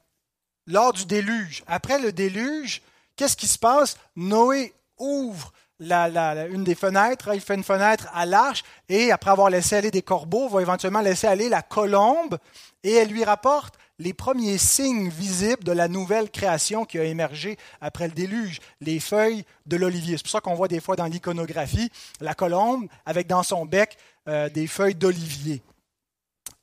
lors 0.66 0.92
du 0.92 1.06
déluge. 1.06 1.62
Après 1.66 1.98
le 1.98 2.12
déluge, 2.12 2.82
qu'est-ce 3.14 3.36
qui 3.36 3.46
se 3.46 3.58
passe? 3.58 3.96
Noé 4.16 4.74
ouvre 4.98 5.52
une 5.78 6.64
des 6.64 6.74
fenêtres, 6.74 7.30
il 7.34 7.40
fait 7.40 7.54
une 7.54 7.62
fenêtre 7.62 8.08
à 8.14 8.24
l'arche, 8.24 8.64
et 8.88 9.12
après 9.12 9.30
avoir 9.30 9.50
laissé 9.50 9.76
aller 9.76 9.90
des 9.90 10.02
corbeaux, 10.02 10.48
va 10.48 10.62
éventuellement 10.62 11.00
laisser 11.00 11.26
aller 11.26 11.48
la 11.48 11.62
colombe, 11.62 12.38
et 12.82 12.94
elle 12.94 13.08
lui 13.08 13.24
rapporte 13.24 13.74
les 13.98 14.12
premiers 14.12 14.58
signes 14.58 15.08
visibles 15.08 15.64
de 15.64 15.72
la 15.72 15.88
nouvelle 15.88 16.30
création 16.30 16.84
qui 16.84 16.98
a 16.98 17.04
émergé 17.04 17.56
après 17.80 18.08
le 18.08 18.14
déluge, 18.14 18.60
les 18.80 19.00
feuilles 19.00 19.44
de 19.66 19.76
l'olivier. 19.76 20.16
C'est 20.16 20.22
pour 20.22 20.32
ça 20.32 20.40
qu'on 20.40 20.54
voit 20.54 20.68
des 20.68 20.80
fois 20.80 20.96
dans 20.96 21.06
l'iconographie 21.06 21.90
la 22.20 22.34
colombe 22.34 22.86
avec 23.06 23.26
dans 23.26 23.42
son 23.42 23.64
bec 23.64 23.96
euh, 24.28 24.48
des 24.50 24.66
feuilles 24.66 24.94
d'olivier. 24.94 25.62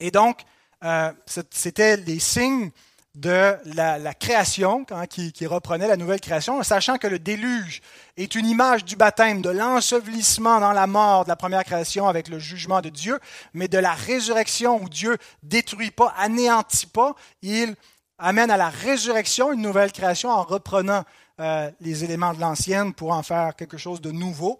Et 0.04 0.12
donc, 0.12 0.42
euh, 0.84 1.13
c'était 1.50 1.96
les 1.96 2.20
signes 2.20 2.72
de 3.16 3.56
la, 3.63 4.13
création 4.13 4.86
hein, 4.92 5.06
qui, 5.08 5.46
reprenait 5.46 5.88
la 5.88 5.96
nouvelle 5.96 6.20
création, 6.20 6.62
sachant 6.62 6.98
que 6.98 7.08
le 7.08 7.20
déluge 7.20 7.82
est 8.18 8.36
une 8.36 8.46
image 8.46 8.84
du 8.84 8.98
baptême, 8.98 9.42
de 9.42 9.50
l'ensevelissement 9.50 10.60
dans 10.60 10.74
la 10.74 10.88
mort 10.88 11.24
de 11.24 11.30
la 11.30 11.38
première 11.38 11.63
création 11.63 12.10
avec 12.10 12.28
le 12.28 12.38
jugement 12.38 12.82
de 12.82 12.89
Dieu, 12.89 13.18
mais 13.54 13.70
de 13.70 13.78
la 13.78 13.94
résurrection 13.94 14.84
où 14.84 14.89
Dieu 14.89 15.18
détruit 15.42 15.92
pas, 15.92 16.13
anéantit 16.18 16.88
pas, 16.88 17.16
il 17.42 17.74
amène 18.18 18.52
à 18.52 18.58
la 18.58 18.70
résurrection 18.70 19.54
une 19.54 19.62
nouvelle 19.62 19.94
création 19.94 20.32
en 20.32 20.44
reprenant 20.44 21.06
euh, 21.39 21.72
les 21.80 22.04
éléments 22.04 22.34
de 22.34 22.42
l'ancienne 22.42 22.94
pour 22.94 23.13
en 23.13 23.24
faire 23.24 23.56
quelque 23.56 23.78
chose 23.78 24.02
de 24.02 24.12
nouveau 24.12 24.60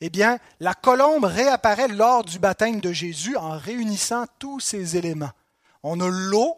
eh 0.00 0.10
bien, 0.10 0.38
la 0.60 0.74
colombe 0.74 1.24
réapparaît 1.24 1.88
lors 1.88 2.24
du 2.24 2.38
baptême 2.38 2.80
de 2.80 2.92
Jésus 2.92 3.36
en 3.36 3.56
réunissant 3.56 4.26
tous 4.38 4.60
ces 4.60 4.96
éléments. 4.96 5.32
On 5.82 6.00
a 6.00 6.08
l'eau 6.08 6.56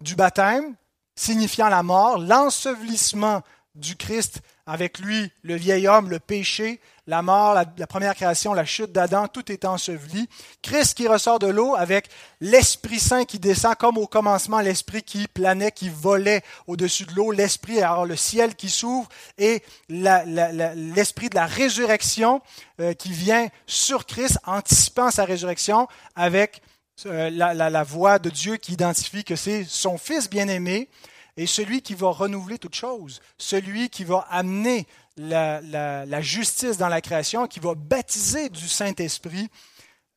du 0.00 0.14
baptême, 0.14 0.74
signifiant 1.14 1.68
la 1.68 1.82
mort, 1.82 2.18
l'ensevelissement 2.18 3.42
du 3.74 3.96
Christ 3.96 4.40
avec 4.66 4.98
lui, 4.98 5.32
le 5.42 5.56
vieil 5.56 5.88
homme, 5.88 6.10
le 6.10 6.20
péché, 6.20 6.80
la 7.08 7.22
mort, 7.22 7.54
la, 7.54 7.86
première 7.86 8.14
création, 8.14 8.52
la 8.52 8.66
chute 8.66 8.92
d'Adam, 8.92 9.28
tout 9.28 9.50
est 9.50 9.64
enseveli. 9.64 10.28
Christ 10.60 10.94
qui 10.94 11.08
ressort 11.08 11.38
de 11.38 11.46
l'eau 11.46 11.74
avec 11.74 12.10
l'Esprit 12.42 13.00
Saint 13.00 13.24
qui 13.24 13.38
descend 13.38 13.74
comme 13.76 13.96
au 13.96 14.06
commencement, 14.06 14.60
l'Esprit 14.60 15.02
qui 15.02 15.26
planait, 15.26 15.72
qui 15.72 15.88
volait 15.88 16.42
au-dessus 16.66 17.06
de 17.06 17.14
l'eau, 17.14 17.32
l'Esprit, 17.32 17.80
alors 17.80 18.04
le 18.04 18.14
ciel 18.14 18.54
qui 18.54 18.68
s'ouvre 18.68 19.08
et 19.38 19.62
l'Esprit 19.88 21.30
de 21.30 21.34
la 21.34 21.46
résurrection 21.46 22.42
euh, 22.78 22.92
qui 22.92 23.10
vient 23.10 23.48
sur 23.66 24.04
Christ, 24.04 24.38
anticipant 24.44 25.10
sa 25.10 25.24
résurrection 25.24 25.88
avec 26.14 26.60
euh, 27.06 27.30
la 27.30 27.82
voix 27.84 28.18
de 28.18 28.28
Dieu 28.28 28.58
qui 28.58 28.74
identifie 28.74 29.24
que 29.24 29.34
c'est 29.34 29.64
son 29.64 29.96
Fils 29.96 30.28
bien-aimé 30.28 30.90
et 31.38 31.46
celui 31.46 31.80
qui 31.80 31.94
va 31.94 32.08
renouveler 32.08 32.58
toute 32.58 32.74
chose, 32.74 33.22
celui 33.38 33.88
qui 33.88 34.02
va 34.04 34.26
amener 34.28 34.86
la, 35.18 36.20
justice 36.20 36.78
dans 36.78 36.88
la 36.88 37.00
création, 37.00 37.46
qui 37.46 37.60
va 37.60 37.74
baptiser 37.74 38.48
du 38.48 38.68
Saint-Esprit 38.68 39.48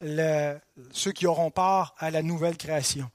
ceux 0.02 1.12
qui 1.12 1.28
auront 1.28 1.52
part 1.52 1.94
à 2.00 2.10
la 2.10 2.24
nouvelle 2.24 2.58
création. 2.58 3.10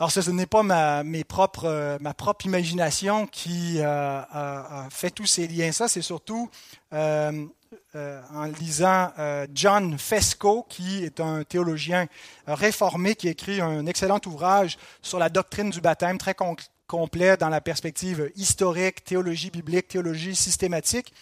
Alors, 0.00 0.12
ce, 0.12 0.30
n'est 0.30 0.46
pas 0.46 0.62
euh, 0.62 1.98
ma 2.00 2.14
propre 2.14 2.46
imagination 2.46 3.26
qui 3.26 3.80
euh, 3.80 4.90
fait 4.90 5.10
tous 5.10 5.26
ces 5.26 5.48
liens. 5.48 5.72
Ça, 5.72 5.88
c'est 5.88 6.02
surtout 6.02 6.48
euh, 6.92 7.32
en 7.94 8.44
lisant 8.44 9.12
John 9.52 9.98
Fesco, 9.98 10.64
qui 10.68 11.02
est 11.02 11.18
un 11.18 11.42
théologien 11.42 12.06
réformé, 12.46 13.16
qui 13.16 13.26
écrit 13.26 13.60
un 13.60 13.86
excellent 13.86 14.20
ouvrage 14.26 14.78
sur 15.02 15.18
la 15.18 15.30
doctrine 15.30 15.70
du 15.70 15.80
baptême, 15.80 16.16
très 16.16 16.34
complet 16.88 17.36
dans 17.36 17.50
la 17.50 17.60
perspective 17.60 18.32
historique, 18.34 19.04
théologie 19.04 19.50
biblique, 19.50 19.86
théologie 19.86 20.34
systématique, 20.34 21.12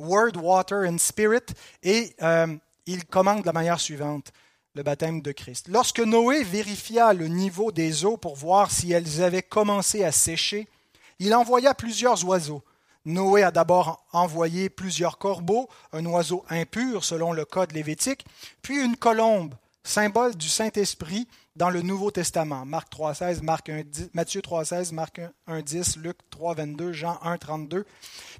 Word, 0.00 0.32
Water 0.42 0.78
and 0.88 0.98
Spirit, 0.98 1.46
et 1.84 2.16
il 2.86 3.04
commande 3.04 3.42
de 3.42 3.46
la 3.46 3.52
manière 3.52 3.78
suivante 3.78 4.32
le 4.74 4.82
baptême 4.82 5.20
de 5.20 5.32
Christ. 5.32 5.68
Lorsque 5.68 6.00
Noé 6.00 6.42
vérifia 6.42 7.12
le 7.12 7.28
niveau 7.28 7.70
des 7.70 8.04
eaux 8.04 8.16
pour 8.16 8.34
voir 8.34 8.70
si 8.70 8.90
elles 8.90 9.22
avaient 9.22 9.42
commencé 9.42 10.02
à 10.02 10.10
sécher, 10.10 10.66
il 11.18 11.34
envoya 11.34 11.74
plusieurs 11.74 12.24
oiseaux. 12.24 12.62
Noé 13.04 13.42
a 13.42 13.50
d'abord 13.50 14.04
envoyé 14.12 14.70
plusieurs 14.70 15.18
corbeaux, 15.18 15.68
un 15.92 16.06
oiseau 16.06 16.44
impur 16.48 17.04
selon 17.04 17.32
le 17.32 17.44
code 17.44 17.72
lévitique, 17.72 18.24
puis 18.62 18.82
une 18.82 18.96
colombe, 18.96 19.54
symbole 19.84 20.36
du 20.36 20.48
Saint-Esprit 20.48 21.28
dans 21.56 21.70
le 21.70 21.82
Nouveau 21.82 22.10
Testament. 22.10 22.64
Marc 22.64 22.92
3,16, 22.92 23.42
Marc 23.42 23.68
1, 23.68 23.82
Matthieu 24.14 24.40
3,16, 24.40 24.94
Marc 24.94 25.20
1,10, 25.48 25.98
Luc 25.98 26.16
3,22, 26.36 26.92
Jean 26.92 27.18
1,32. 27.24 27.84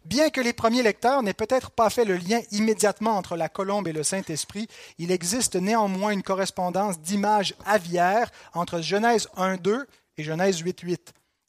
Bien 0.04 0.30
que 0.30 0.40
les 0.40 0.52
premiers 0.52 0.82
lecteurs 0.82 1.22
n'aient 1.22 1.34
peut-être 1.34 1.70
pas 1.70 1.90
fait 1.90 2.04
le 2.04 2.16
lien 2.16 2.40
immédiatement 2.50 3.16
entre 3.16 3.36
la 3.36 3.48
colombe 3.48 3.88
et 3.88 3.92
le 3.92 4.02
Saint-Esprit, 4.02 4.68
il 4.98 5.10
existe 5.10 5.56
néanmoins 5.56 6.12
une 6.12 6.22
correspondance 6.22 7.00
d'images 7.00 7.54
aviaires 7.66 8.30
entre 8.54 8.80
Genèse 8.80 9.28
1,2 9.36 9.84
et 10.16 10.22
Genèse 10.22 10.62
8,8. 10.62 10.98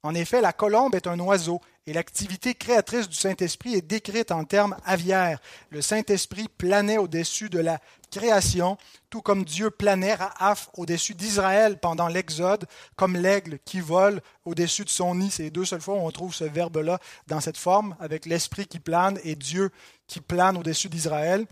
En 0.03 0.13
effet, 0.15 0.41
la 0.41 0.51
colombe 0.51 0.95
est 0.95 1.07
un 1.07 1.19
oiseau 1.19 1.61
et 1.85 1.93
l'activité 1.93 2.53
créatrice 2.53 3.09
du 3.09 3.15
Saint-Esprit 3.15 3.75
est 3.75 3.81
décrite 3.81 4.31
en 4.31 4.45
termes 4.45 4.77
aviaires. 4.85 5.39
Le 5.69 5.81
Saint-Esprit 5.81 6.47
planait 6.57 6.97
au-dessus 6.97 7.49
de 7.49 7.59
la 7.59 7.79
création, 8.09 8.77
tout 9.09 9.21
comme 9.21 9.43
Dieu 9.43 9.69
planait 9.69 10.13
Raaf 10.13 10.69
au-dessus 10.75 11.15
d'Israël 11.15 11.77
pendant 11.79 12.07
l'Exode, 12.07 12.65
comme 12.95 13.17
l'aigle 13.17 13.59
qui 13.65 13.81
vole 13.81 14.21
au-dessus 14.45 14.85
de 14.85 14.89
son 14.89 15.15
nid. 15.15 15.31
C'est 15.31 15.43
les 15.43 15.51
deux 15.51 15.65
seules 15.65 15.81
fois 15.81 15.95
où 15.95 16.05
on 16.05 16.11
trouve 16.11 16.33
ce 16.33 16.45
verbe-là 16.45 16.99
dans 17.27 17.41
cette 17.41 17.57
forme, 17.57 17.95
avec 17.99 18.25
l'Esprit 18.25 18.67
qui 18.67 18.79
plane 18.79 19.19
et 19.23 19.35
Dieu 19.35 19.71
qui 20.07 20.21
plane 20.21 20.57
au-dessus 20.57 20.89
d'Israël. 20.89 21.45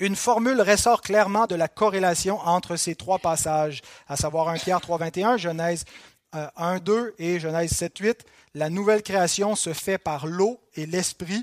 Une 0.00 0.14
formule 0.14 0.60
ressort 0.60 1.02
clairement 1.02 1.46
de 1.46 1.56
la 1.56 1.66
corrélation 1.66 2.38
entre 2.38 2.76
ces 2.76 2.94
trois 2.94 3.18
passages, 3.18 3.82
à 4.06 4.14
savoir 4.14 4.48
1 4.48 4.58
Pierre 4.58 4.78
3.21, 4.78 5.38
Genèse 5.38 5.84
1.2 6.32 6.90
euh, 6.90 7.14
et 7.18 7.40
Genèse 7.40 7.72
7.8 7.72 8.20
la 8.54 8.70
nouvelle 8.70 9.02
création 9.02 9.54
se 9.54 9.72
fait 9.72 9.98
par 9.98 10.26
l'eau 10.26 10.60
et 10.74 10.86
l'esprit, 10.86 11.42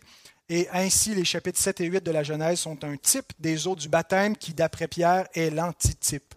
et 0.49 0.67
ainsi 0.71 1.15
les 1.15 1.23
chapitres 1.23 1.59
7 1.59 1.81
et 1.81 1.85
8 1.85 2.03
de 2.03 2.11
la 2.11 2.23
Genèse 2.23 2.59
sont 2.59 2.83
un 2.83 2.97
type 2.97 3.31
des 3.39 3.67
eaux 3.67 3.75
du 3.75 3.89
baptême 3.89 4.35
qui, 4.35 4.53
d'après 4.53 4.87
Pierre, 4.87 5.27
est 5.33 5.49
l'antitype. 5.49 6.35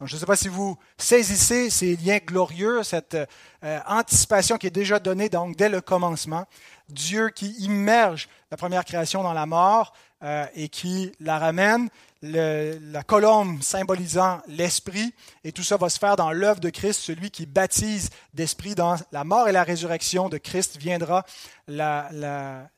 Je 0.00 0.14
ne 0.14 0.20
sais 0.20 0.26
pas 0.26 0.36
si 0.36 0.48
vous 0.48 0.76
saisissez 0.98 1.70
ces 1.70 1.96
liens 1.96 2.18
glorieux, 2.18 2.82
cette 2.82 3.16
euh, 3.62 3.80
anticipation 3.86 4.58
qui 4.58 4.66
est 4.66 4.70
déjà 4.70 4.98
donnée 4.98 5.28
donc 5.28 5.56
dès 5.56 5.68
le 5.68 5.80
commencement. 5.80 6.46
Dieu 6.88 7.30
qui 7.30 7.52
immerge 7.60 8.28
la 8.50 8.56
première 8.56 8.84
création 8.84 9.22
dans 9.22 9.32
la 9.32 9.46
mort 9.46 9.92
euh, 10.22 10.46
et 10.54 10.68
qui 10.68 11.12
la 11.20 11.38
ramène 11.38 11.88
la 12.26 13.02
colombe 13.02 13.62
symbolisant 13.62 14.40
l'esprit, 14.48 15.12
et 15.44 15.52
tout 15.52 15.62
ça 15.62 15.76
va 15.76 15.90
se 15.90 15.98
faire 15.98 16.16
dans 16.16 16.32
l'œuvre 16.32 16.60
de 16.60 16.70
Christ, 16.70 17.00
celui 17.00 17.30
qui 17.30 17.44
baptise 17.44 18.08
d'esprit 18.32 18.74
dans 18.74 18.96
la 19.12 19.24
mort 19.24 19.46
et 19.46 19.52
la 19.52 19.62
résurrection 19.62 20.30
de 20.30 20.38
Christ 20.38 20.78
viendra 20.78 21.26
la 21.68 22.70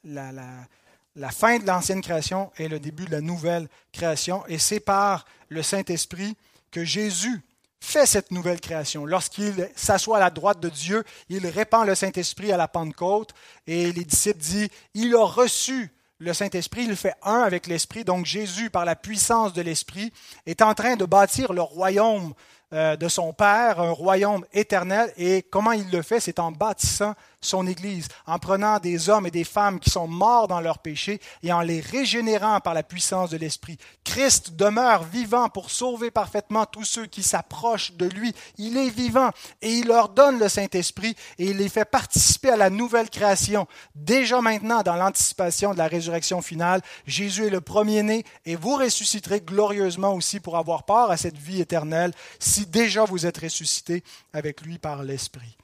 fin 1.30 1.58
de 1.60 1.66
l'ancienne 1.66 2.02
création 2.02 2.50
et 2.58 2.66
le 2.66 2.80
début 2.80 3.04
de 3.04 3.12
la 3.12 3.20
nouvelle 3.20 3.68
création, 3.92 4.44
et 4.48 4.58
c'est 4.58 4.80
par 4.80 5.26
le 5.48 5.62
Saint-Esprit 5.62 6.36
que 6.70 6.84
Jésus 6.84 7.42
fait 7.80 8.06
cette 8.06 8.30
nouvelle 8.30 8.60
création. 8.60 9.06
Lorsqu'il 9.06 9.68
s'assoit 9.76 10.16
à 10.16 10.20
la 10.20 10.30
droite 10.30 10.60
de 10.60 10.68
Dieu, 10.68 11.04
il 11.28 11.46
répand 11.46 11.86
le 11.86 11.94
Saint-Esprit 11.94 12.52
à 12.52 12.56
la 12.56 12.68
Pentecôte, 12.68 13.32
et 13.66 13.92
les 13.92 14.04
disciples 14.04 14.40
disent, 14.40 14.68
il 14.94 15.14
a 15.14 15.24
reçu 15.24 15.92
le 16.18 16.32
Saint-Esprit, 16.32 16.84
il 16.84 16.96
fait 16.96 17.14
un 17.22 17.42
avec 17.42 17.66
l'Esprit. 17.66 18.04
Donc 18.04 18.24
Jésus, 18.24 18.70
par 18.70 18.84
la 18.84 18.96
puissance 18.96 19.52
de 19.52 19.62
l'Esprit, 19.62 20.12
est 20.46 20.62
en 20.62 20.74
train 20.74 20.96
de 20.96 21.04
bâtir 21.04 21.52
le 21.52 21.60
royaume 21.60 22.32
euh, 22.72 22.96
de 22.96 23.08
son 23.08 23.32
Père, 23.32 23.80
un 23.80 23.90
royaume 23.90 24.44
éternel. 24.52 25.12
Et 25.18 25.42
comment 25.42 25.72
il 25.72 25.90
le 25.90 26.02
fait? 26.02 26.20
C'est 26.20 26.38
en 26.38 26.52
bâtissant 26.52 27.14
son 27.40 27.66
Église, 27.66 28.08
en 28.26 28.38
prenant 28.38 28.78
des 28.78 29.08
hommes 29.08 29.26
et 29.26 29.30
des 29.30 29.44
femmes 29.44 29.78
qui 29.78 29.90
sont 29.90 30.08
morts 30.08 30.48
dans 30.48 30.60
leurs 30.60 30.78
péchés 30.78 31.20
et 31.42 31.52
en 31.52 31.60
les 31.60 31.80
régénérant 31.80 32.60
par 32.60 32.74
la 32.74 32.82
puissance 32.82 33.30
de 33.30 33.36
l'Esprit. 33.36 33.78
Christ 34.04 34.56
demeure 34.56 35.04
vivant 35.04 35.48
pour 35.48 35.70
sauver 35.70 36.10
parfaitement 36.10 36.66
tous 36.66 36.84
ceux 36.84 37.06
qui 37.06 37.22
s'approchent 37.22 37.92
de 37.92 38.06
lui. 38.06 38.34
Il 38.58 38.76
est 38.76 38.90
vivant 38.90 39.30
et 39.62 39.72
il 39.72 39.86
leur 39.86 40.08
donne 40.08 40.38
le 40.38 40.48
Saint-Esprit 40.48 41.14
et 41.38 41.46
il 41.46 41.58
les 41.58 41.68
fait 41.68 41.84
participer 41.84 42.50
à 42.50 42.56
la 42.56 42.70
nouvelle 42.70 43.10
création. 43.10 43.66
Déjà 43.94 44.40
maintenant, 44.40 44.82
dans 44.82 44.96
l'anticipation 44.96 45.72
de 45.72 45.78
la 45.78 45.88
résurrection 45.88 46.42
finale, 46.42 46.80
Jésus 47.06 47.46
est 47.46 47.50
le 47.50 47.60
premier-né 47.60 48.24
et 48.44 48.56
vous 48.56 48.76
ressusciterez 48.76 49.40
glorieusement 49.40 50.14
aussi 50.14 50.40
pour 50.40 50.56
avoir 50.56 50.84
part 50.84 51.10
à 51.10 51.16
cette 51.16 51.38
vie 51.38 51.60
éternelle 51.60 52.12
si 52.38 52.66
déjà 52.66 53.04
vous 53.04 53.26
êtes 53.26 53.38
ressuscité 53.38 54.02
avec 54.32 54.62
lui 54.62 54.78
par 54.78 55.02
l'Esprit. 55.02 55.56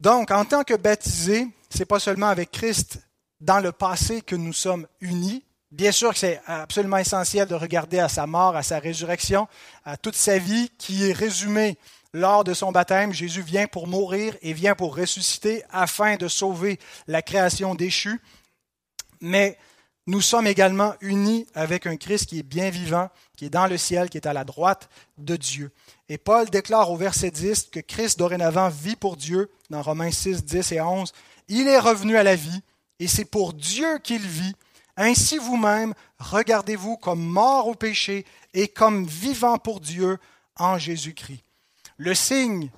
Donc, 0.00 0.30
en 0.30 0.44
tant 0.44 0.62
que 0.62 0.74
baptisés, 0.74 1.48
c'est 1.70 1.86
pas 1.86 1.98
seulement 1.98 2.28
avec 2.28 2.50
Christ 2.50 3.00
dans 3.40 3.60
le 3.60 3.72
passé 3.72 4.20
que 4.20 4.36
nous 4.36 4.52
sommes 4.52 4.86
unis. 5.00 5.44
Bien 5.70 5.92
sûr 5.92 6.12
que 6.12 6.18
c'est 6.18 6.40
absolument 6.46 6.98
essentiel 6.98 7.48
de 7.48 7.54
regarder 7.54 7.98
à 7.98 8.08
sa 8.08 8.26
mort, 8.26 8.56
à 8.56 8.62
sa 8.62 8.78
résurrection, 8.78 9.48
à 9.84 9.96
toute 9.96 10.14
sa 10.14 10.38
vie 10.38 10.70
qui 10.78 11.08
est 11.08 11.12
résumée 11.12 11.76
lors 12.12 12.44
de 12.44 12.54
son 12.54 12.72
baptême. 12.72 13.12
Jésus 13.12 13.42
vient 13.42 13.66
pour 13.66 13.86
mourir 13.86 14.36
et 14.42 14.52
vient 14.52 14.74
pour 14.74 14.96
ressusciter 14.96 15.64
afin 15.70 16.16
de 16.16 16.28
sauver 16.28 16.78
la 17.06 17.22
création 17.22 17.74
déchue. 17.74 18.20
Mais 19.20 19.58
nous 20.06 20.20
sommes 20.20 20.46
également 20.46 20.94
unis 21.00 21.46
avec 21.54 21.86
un 21.86 21.96
Christ 21.96 22.26
qui 22.26 22.38
est 22.38 22.44
bien 22.44 22.70
vivant, 22.70 23.10
qui 23.36 23.46
est 23.46 23.50
dans 23.50 23.66
le 23.66 23.76
ciel, 23.76 24.08
qui 24.08 24.18
est 24.18 24.26
à 24.26 24.32
la 24.32 24.44
droite 24.44 24.88
de 25.18 25.36
Dieu. 25.36 25.72
Et 26.08 26.18
Paul 26.18 26.48
déclare 26.50 26.90
au 26.90 26.96
verset 26.96 27.30
10 27.30 27.68
que 27.72 27.80
Christ 27.80 28.18
dorénavant 28.18 28.68
vit 28.68 28.96
pour 28.96 29.16
Dieu, 29.16 29.50
dans 29.70 29.82
Romains 29.82 30.12
6, 30.12 30.44
10 30.44 30.72
et 30.72 30.80
11. 30.80 31.12
Il 31.48 31.66
est 31.66 31.78
revenu 31.78 32.16
à 32.16 32.22
la 32.22 32.36
vie, 32.36 32.60
et 33.00 33.08
c'est 33.08 33.24
pour 33.24 33.52
Dieu 33.52 33.98
qu'il 33.98 34.22
vit. 34.22 34.54
Ainsi 34.96 35.38
vous-même, 35.38 35.94
regardez-vous 36.18 36.96
comme 36.96 37.22
mort 37.22 37.66
au 37.66 37.74
péché 37.74 38.24
et 38.54 38.68
comme 38.68 39.04
vivant 39.04 39.58
pour 39.58 39.80
Dieu 39.80 40.18
en 40.56 40.78
Jésus-Christ. 40.78 41.42
Le 41.98 42.14
signe 42.14 42.70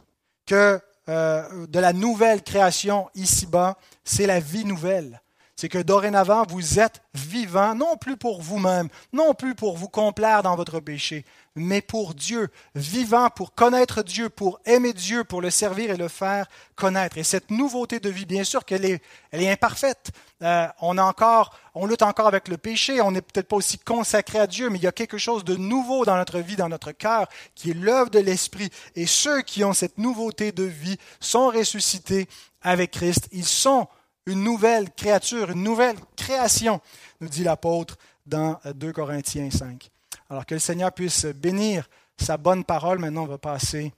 que, 0.47 0.81
euh, 1.09 1.67
de 1.67 1.79
la 1.79 1.93
nouvelle 1.93 2.43
création 2.43 3.09
ici-bas, 3.14 3.77
c'est 4.05 4.27
la 4.27 4.41
vie 4.41 4.64
nouvelle 4.64 5.21
c'est 5.59 5.68
que 5.68 5.79
dorénavant, 5.79 6.44
vous 6.49 6.79
êtes 6.79 7.03
vivant, 7.14 7.75
non 7.75 7.97
plus 7.97 8.16
pour 8.16 8.40
vous-même, 8.40 8.88
non 9.12 9.35
plus 9.35 9.57
pour 9.57 9.77
vous 9.77 9.88
complaire 9.88 10.44
dans 10.44 10.55
votre 10.55 10.79
péché, 10.79 11.25
mais 11.57 11.83
pour 11.83 12.14
Dieu, 12.14 12.49
vivant 12.77 13.29
pour 13.29 13.53
connaître 13.57 14.05
Dieu, 14.05 14.29
pour 14.29 14.61
aimer 14.66 14.92
Dieu, 14.92 15.25
pour 15.25 15.42
le 15.42 15.51
servir 15.51 15.90
et 15.90 15.97
le 15.97 16.07
faire 16.07 16.47
connaître. 16.77 17.18
Et 17.18 17.25
cette 17.25 17.51
nouveauté 17.51 17.99
de 17.99 18.09
vie, 18.09 18.25
bien 18.25 18.44
sûr 18.44 18.64
qu'elle 18.64 18.85
est, 18.85 19.03
elle 19.33 19.42
est 19.42 19.51
imparfaite. 19.51 20.12
Euh, 20.44 20.68
on, 20.81 20.97
a 20.97 21.03
encore, 21.03 21.59
on 21.75 21.87
lutte 21.87 22.03
encore 22.03 22.29
avec 22.29 22.47
le 22.47 22.57
péché, 22.57 23.01
on 23.01 23.11
n'est 23.11 23.21
peut-être 23.21 23.49
pas 23.49 23.57
aussi 23.57 23.81
consacré 23.81 24.38
à 24.38 24.47
Dieu, 24.47 24.71
mais 24.71 24.79
il 24.79 24.85
y 24.85 24.87
a 24.87 24.92
quelque 24.92 25.18
chose 25.18 25.42
de 25.42 25.57
nouveau 25.57 26.05
dans 26.05 26.16
notre 26.16 26.38
vie, 26.38 26.55
dans 26.55 26.68
notre 26.68 26.92
cœur, 26.92 27.27
qui 27.57 27.73
est 27.73 27.75
l'œuvre 27.75 28.11
de 28.11 28.21
l'Esprit. 28.21 28.71
Et 28.94 29.07
ceux 29.07 29.42
qui 29.42 29.64
ont 29.64 29.73
cette 29.73 29.99
nouveauté 29.99 30.53
de 30.53 30.62
vie 30.62 30.99
sont 31.18 31.49
ressuscités 31.49 32.29
avec 32.62 32.92
Christ. 32.92 33.29
Ils 33.33 33.44
sont 33.44 33.88
une 34.29 34.45
nouvelle 34.45 34.91
créature, 34.91 35.51
une 35.51 35.62
nouvelle 35.62 35.97
création, 36.14 36.83
nous 37.21 37.29
dit 37.29 37.45
l'apôtre 37.45 37.97
dans 38.27 38.61
2 38.67 38.93
Corinthiens 38.93 39.51
5. 39.51 39.91
Alors 40.29 40.45
que 40.45 40.55
le 40.55 40.61
Seigneur 40.61 40.93
puisse 40.93 41.25
bénir 41.25 41.88
sa 42.19 42.37
bonne 42.37 42.62
parole. 42.62 42.99
Maintenant, 42.99 43.23
on 43.23 43.27
va 43.27 43.38
passer 43.38 43.93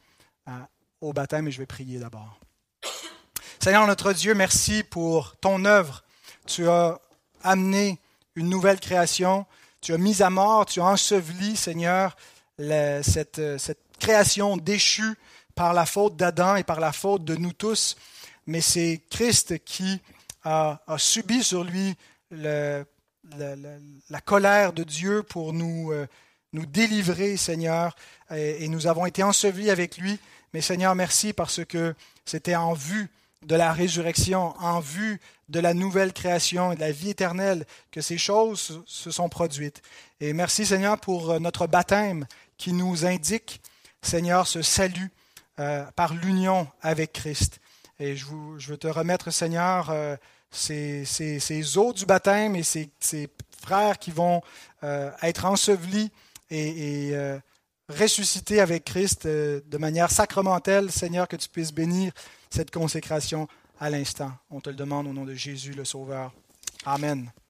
au 1.01 1.12
baptême 1.12 1.49
et 1.49 1.51
je 1.51 1.59
vais 1.59 1.66
prier 1.66 1.99
d'abord. 1.99 2.38
Seigneur 3.59 3.87
notre 3.88 4.12
Dieu, 4.12 4.35
merci 4.35 4.85
pour 4.85 5.37
ton 5.37 5.64
œuvre. 5.64 6.05
Tu 6.47 6.69
as 6.69 7.01
amené 7.43 7.99
une 8.37 8.49
nouvelle 8.49 8.79
création. 8.79 9.47
Tu 9.81 9.93
as 9.93 9.99
mis 9.99 10.23
à 10.23 10.31
mort, 10.31 10.64
tu 10.64 10.81
as 10.81 10.85
enseveli, 10.85 11.57
Seigneur, 11.57 12.16
cette, 12.59 13.59
cette 13.59 13.81
création 13.99 14.57
déchue 14.57 15.19
par 15.57 15.75
la 15.75 15.87
faute 15.87 16.16
d'Adam 16.16 16.55
et 16.55 16.62
par 16.62 16.79
la 16.79 16.93
faute 16.93 17.25
de 17.25 17.35
nous 17.35 17.53
tous. 17.53 17.97
mais 18.47 18.61
c'est 18.61 19.03
Christ 19.11 19.59
qui 19.64 20.01
a, 20.44 20.81
subi 20.96 21.42
sur 21.42 21.64
lui 21.64 21.96
la, 22.31 22.85
colère 24.24 24.72
de 24.72 24.85
Dieu 24.85 25.22
pour 25.22 25.53
nous, 25.53 25.92
euh, 25.92 26.07
nous 26.53 26.66
délivrer, 26.66 27.37
Seigneur, 27.37 27.96
et, 28.35 28.68
nous 28.68 28.87
avons 28.87 29.07
été 29.07 29.22
ensevelis 29.22 29.70
avec 29.70 29.98
lui. 29.98 30.18
Mais 30.53 30.61
Seigneur, 30.61 30.94
merci 30.94 31.33
parce 31.33 31.64
que 31.64 31.94
c'était 32.24 32.57
en 32.57 32.72
vue 32.72 33.09
de 33.46 33.55
la 33.55 33.72
résurrection, 33.72 34.55
en 34.61 34.81
vue 34.81 35.20
de 35.48 35.61
la 35.61 35.74
nouvelle 35.74 36.12
création 36.12 36.72
et 36.72 36.76
de 36.76 36.81
la 36.81 36.92
vie 36.92 37.11
éternelle 37.11 37.66
que 37.90 38.00
ces 38.00 38.18
choses 38.18 38.83
se 38.87 39.11
sont 39.11 39.29
produites. 39.29 39.83
Et 40.20 40.33
merci 40.33 40.66
Seigneur 40.66 40.98
pour 40.98 41.31
euh, 41.31 41.38
notre 41.38 41.66
baptême 41.66 42.26
qui 42.59 42.72
nous 42.72 43.07
indique, 43.07 43.61
Seigneur, 44.03 44.46
ce 44.46 44.62
salut 44.62 45.11
euh, 45.59 45.85
par 45.96 46.14
l'union 46.14 46.68
avec 46.83 47.12
Christ. 47.12 47.61
Et 48.00 48.16
je, 48.16 48.26
veux 48.26 48.76
te 48.76 48.88
remettre, 48.88 49.30
Seigneur, 49.30 49.90
euh, 49.90 50.16
ces, 50.50 51.78
eaux 51.78 51.92
du 51.92 52.06
baptême 52.06 52.56
et 52.56 52.62
ces, 52.62 52.90
frères 53.60 53.98
qui 53.98 54.10
vont 54.10 54.40
être 55.22 55.44
ensevelis 55.44 56.10
et, 56.48 57.10
et 57.10 57.38
ressuscités 57.90 58.60
avec 58.60 58.84
Christ 58.84 59.26
de 59.26 59.78
manière 59.78 60.10
sacramentelle. 60.10 60.90
Seigneur, 60.90 61.28
que 61.28 61.36
tu 61.36 61.48
puisses 61.48 61.72
bénir 61.72 62.12
cette 62.48 62.70
consécration 62.70 63.48
à 63.78 63.90
l'instant. 63.90 64.32
On 64.50 64.60
te 64.60 64.70
le 64.70 64.76
demande 64.76 65.06
au 65.06 65.12
nom 65.12 65.24
de 65.24 65.34
Jésus 65.34 65.72
le 65.72 65.84
Sauveur. 65.84 66.32
Amen. 66.84 67.30